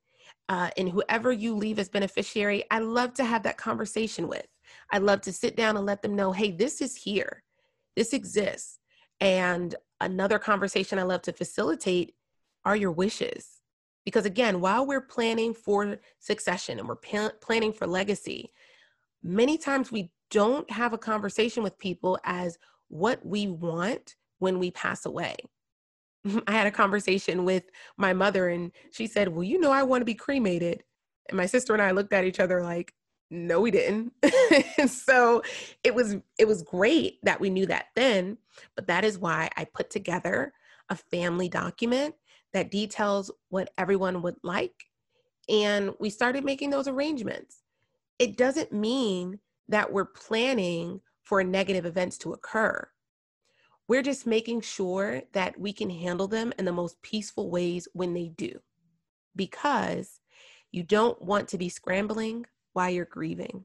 Uh, 0.48 0.70
and 0.76 0.88
whoever 0.88 1.32
you 1.32 1.54
leave 1.54 1.78
as 1.78 1.88
beneficiary, 1.88 2.64
I 2.70 2.78
love 2.78 3.14
to 3.14 3.24
have 3.24 3.42
that 3.42 3.56
conversation 3.56 4.28
with. 4.28 4.46
I 4.92 4.98
love 4.98 5.20
to 5.22 5.32
sit 5.32 5.56
down 5.56 5.76
and 5.76 5.86
let 5.86 6.02
them 6.02 6.14
know, 6.14 6.32
hey, 6.32 6.52
this 6.52 6.80
is 6.80 6.96
here, 6.96 7.42
this 7.96 8.12
exists. 8.12 8.78
And 9.20 9.74
another 10.00 10.38
conversation 10.38 10.98
I 10.98 11.02
love 11.02 11.22
to 11.22 11.32
facilitate 11.32 12.14
are 12.64 12.76
your 12.76 12.92
wishes. 12.92 13.48
Because 14.04 14.24
again, 14.24 14.60
while 14.60 14.86
we're 14.86 15.00
planning 15.00 15.52
for 15.52 15.98
succession 16.20 16.78
and 16.78 16.88
we're 16.88 17.30
planning 17.40 17.72
for 17.72 17.86
legacy, 17.86 18.52
many 19.22 19.58
times 19.58 19.90
we 19.90 20.12
don't 20.30 20.70
have 20.70 20.92
a 20.92 20.98
conversation 20.98 21.62
with 21.62 21.78
people 21.78 22.18
as 22.24 22.56
what 22.88 23.24
we 23.26 23.48
want 23.48 24.14
when 24.38 24.58
we 24.58 24.70
pass 24.70 25.06
away. 25.06 25.34
I 26.46 26.52
had 26.52 26.66
a 26.66 26.72
conversation 26.72 27.44
with 27.44 27.64
my 27.96 28.12
mother 28.12 28.48
and 28.48 28.72
she 28.92 29.06
said, 29.06 29.28
Well, 29.28 29.44
you 29.44 29.58
know, 29.60 29.72
I 29.72 29.82
want 29.82 30.02
to 30.02 30.06
be 30.06 30.14
cremated. 30.14 30.82
And 31.28 31.36
my 31.36 31.46
sister 31.46 31.72
and 31.72 31.82
I 31.82 31.90
looked 31.90 32.12
at 32.12 32.24
each 32.24 32.40
other 32.40 32.62
like, 32.62 32.92
no 33.30 33.60
we 33.60 33.70
didn't. 33.70 34.12
So 34.88 35.42
it 35.82 35.94
was 35.94 36.16
it 36.38 36.46
was 36.46 36.62
great 36.62 37.18
that 37.24 37.40
we 37.40 37.50
knew 37.50 37.66
that 37.66 37.86
then 37.96 38.38
but 38.74 38.86
that 38.86 39.04
is 39.04 39.18
why 39.18 39.48
i 39.56 39.64
put 39.64 39.90
together 39.90 40.52
a 40.90 40.96
family 40.96 41.48
document 41.48 42.14
that 42.52 42.70
details 42.70 43.30
what 43.48 43.70
everyone 43.78 44.22
would 44.22 44.36
like 44.42 44.86
and 45.48 45.94
we 46.00 46.10
started 46.10 46.44
making 46.44 46.70
those 46.70 46.88
arrangements. 46.88 47.62
It 48.18 48.36
doesn't 48.36 48.72
mean 48.72 49.38
that 49.68 49.92
we're 49.92 50.06
planning 50.06 51.00
for 51.22 51.42
negative 51.44 51.86
events 51.86 52.18
to 52.18 52.32
occur 52.32 52.88
we're 53.88 54.02
just 54.02 54.26
making 54.26 54.60
sure 54.62 55.22
that 55.32 55.58
we 55.58 55.72
can 55.72 55.90
handle 55.90 56.28
them 56.28 56.52
in 56.58 56.64
the 56.64 56.72
most 56.72 57.00
peaceful 57.02 57.50
ways 57.50 57.86
when 57.92 58.14
they 58.14 58.28
do. 58.28 58.60
Because 59.34 60.20
you 60.72 60.82
don't 60.82 61.20
want 61.22 61.48
to 61.48 61.58
be 61.58 61.68
scrambling 61.68 62.46
while 62.72 62.90
you're 62.90 63.04
grieving. 63.04 63.64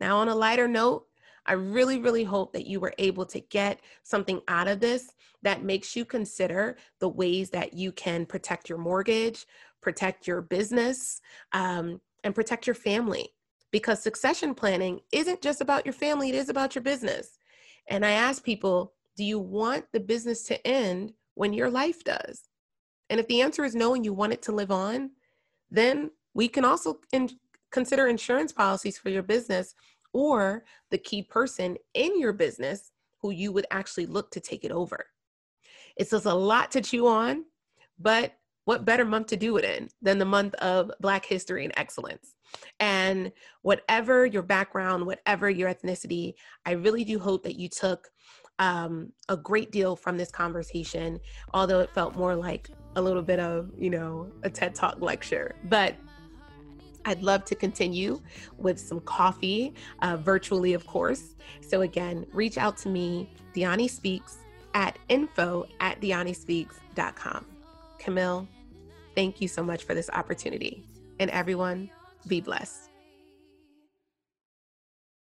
Now, 0.00 0.18
on 0.18 0.28
a 0.28 0.34
lighter 0.34 0.68
note, 0.68 1.06
I 1.46 1.52
really, 1.52 1.98
really 1.98 2.24
hope 2.24 2.52
that 2.52 2.66
you 2.66 2.80
were 2.80 2.94
able 2.98 3.24
to 3.26 3.40
get 3.40 3.80
something 4.02 4.40
out 4.48 4.66
of 4.66 4.80
this 4.80 5.12
that 5.42 5.62
makes 5.62 5.94
you 5.94 6.04
consider 6.04 6.76
the 6.98 7.08
ways 7.08 7.50
that 7.50 7.72
you 7.72 7.92
can 7.92 8.26
protect 8.26 8.68
your 8.68 8.78
mortgage, 8.78 9.46
protect 9.80 10.26
your 10.26 10.42
business, 10.42 11.20
um, 11.52 12.00
and 12.24 12.34
protect 12.34 12.66
your 12.66 12.74
family. 12.74 13.28
Because 13.70 14.02
succession 14.02 14.54
planning 14.54 15.00
isn't 15.12 15.42
just 15.42 15.60
about 15.60 15.86
your 15.86 15.92
family, 15.92 16.30
it 16.30 16.34
is 16.34 16.48
about 16.48 16.74
your 16.74 16.82
business. 16.82 17.38
And 17.88 18.04
I 18.04 18.10
ask 18.10 18.42
people, 18.42 18.94
do 19.16 19.24
you 19.24 19.38
want 19.38 19.86
the 19.92 20.00
business 20.00 20.42
to 20.44 20.66
end 20.66 21.12
when 21.34 21.52
your 21.52 21.70
life 21.70 22.04
does? 22.04 22.48
And 23.10 23.20
if 23.20 23.26
the 23.28 23.40
answer 23.40 23.64
is 23.64 23.74
no 23.74 23.94
and 23.94 24.04
you 24.04 24.12
want 24.12 24.32
it 24.32 24.42
to 24.42 24.52
live 24.52 24.70
on, 24.70 25.10
then 25.70 26.10
we 26.34 26.48
can 26.48 26.64
also 26.64 27.00
in- 27.12 27.38
consider 27.70 28.06
insurance 28.06 28.52
policies 28.52 28.98
for 28.98 29.10
your 29.10 29.22
business 29.22 29.74
or 30.12 30.64
the 30.90 30.98
key 30.98 31.22
person 31.22 31.76
in 31.94 32.18
your 32.18 32.32
business 32.32 32.90
who 33.20 33.30
you 33.30 33.52
would 33.52 33.66
actually 33.70 34.06
look 34.06 34.30
to 34.30 34.40
take 34.40 34.64
it 34.64 34.70
over. 34.70 35.06
It's 35.96 36.10
just 36.10 36.26
a 36.26 36.34
lot 36.34 36.70
to 36.72 36.80
chew 36.80 37.06
on, 37.06 37.44
but 37.98 38.34
what 38.64 38.84
better 38.84 39.04
month 39.04 39.28
to 39.28 39.36
do 39.36 39.56
it 39.56 39.64
in 39.64 39.88
than 40.02 40.18
the 40.18 40.24
month 40.24 40.54
of 40.56 40.90
Black 41.00 41.24
history 41.24 41.64
and 41.64 41.72
excellence? 41.76 42.34
And 42.80 43.32
whatever 43.62 44.26
your 44.26 44.42
background, 44.42 45.06
whatever 45.06 45.48
your 45.48 45.72
ethnicity, 45.72 46.34
I 46.64 46.72
really 46.72 47.04
do 47.04 47.18
hope 47.18 47.44
that 47.44 47.56
you 47.56 47.68
took 47.68 48.08
um, 48.58 49.12
a 49.28 49.36
great 49.36 49.70
deal 49.70 49.96
from 49.96 50.16
this 50.16 50.30
conversation, 50.30 51.20
although 51.52 51.80
it 51.80 51.90
felt 51.90 52.16
more 52.16 52.34
like 52.34 52.70
a 52.96 53.02
little 53.02 53.22
bit 53.22 53.38
of, 53.38 53.70
you 53.78 53.90
know, 53.90 54.30
a 54.42 54.50
TED 54.50 54.74
Talk 54.74 55.00
lecture. 55.00 55.54
But 55.64 55.94
I'd 57.04 57.22
love 57.22 57.44
to 57.46 57.54
continue 57.54 58.20
with 58.58 58.80
some 58.80 59.00
coffee, 59.00 59.74
uh, 60.02 60.16
virtually, 60.16 60.74
of 60.74 60.86
course. 60.86 61.36
So, 61.60 61.82
again, 61.82 62.26
reach 62.32 62.58
out 62.58 62.76
to 62.78 62.88
me, 62.88 63.30
Deani 63.54 63.88
Speaks, 63.88 64.38
at 64.74 64.98
info 65.08 65.66
at 65.80 66.00
DeaniSpeaks.com. 66.00 67.46
Camille, 67.98 68.48
thank 69.14 69.40
you 69.40 69.48
so 69.48 69.62
much 69.62 69.84
for 69.84 69.94
this 69.94 70.10
opportunity. 70.10 70.84
And 71.18 71.30
everyone, 71.30 71.90
be 72.26 72.40
blessed. 72.40 72.85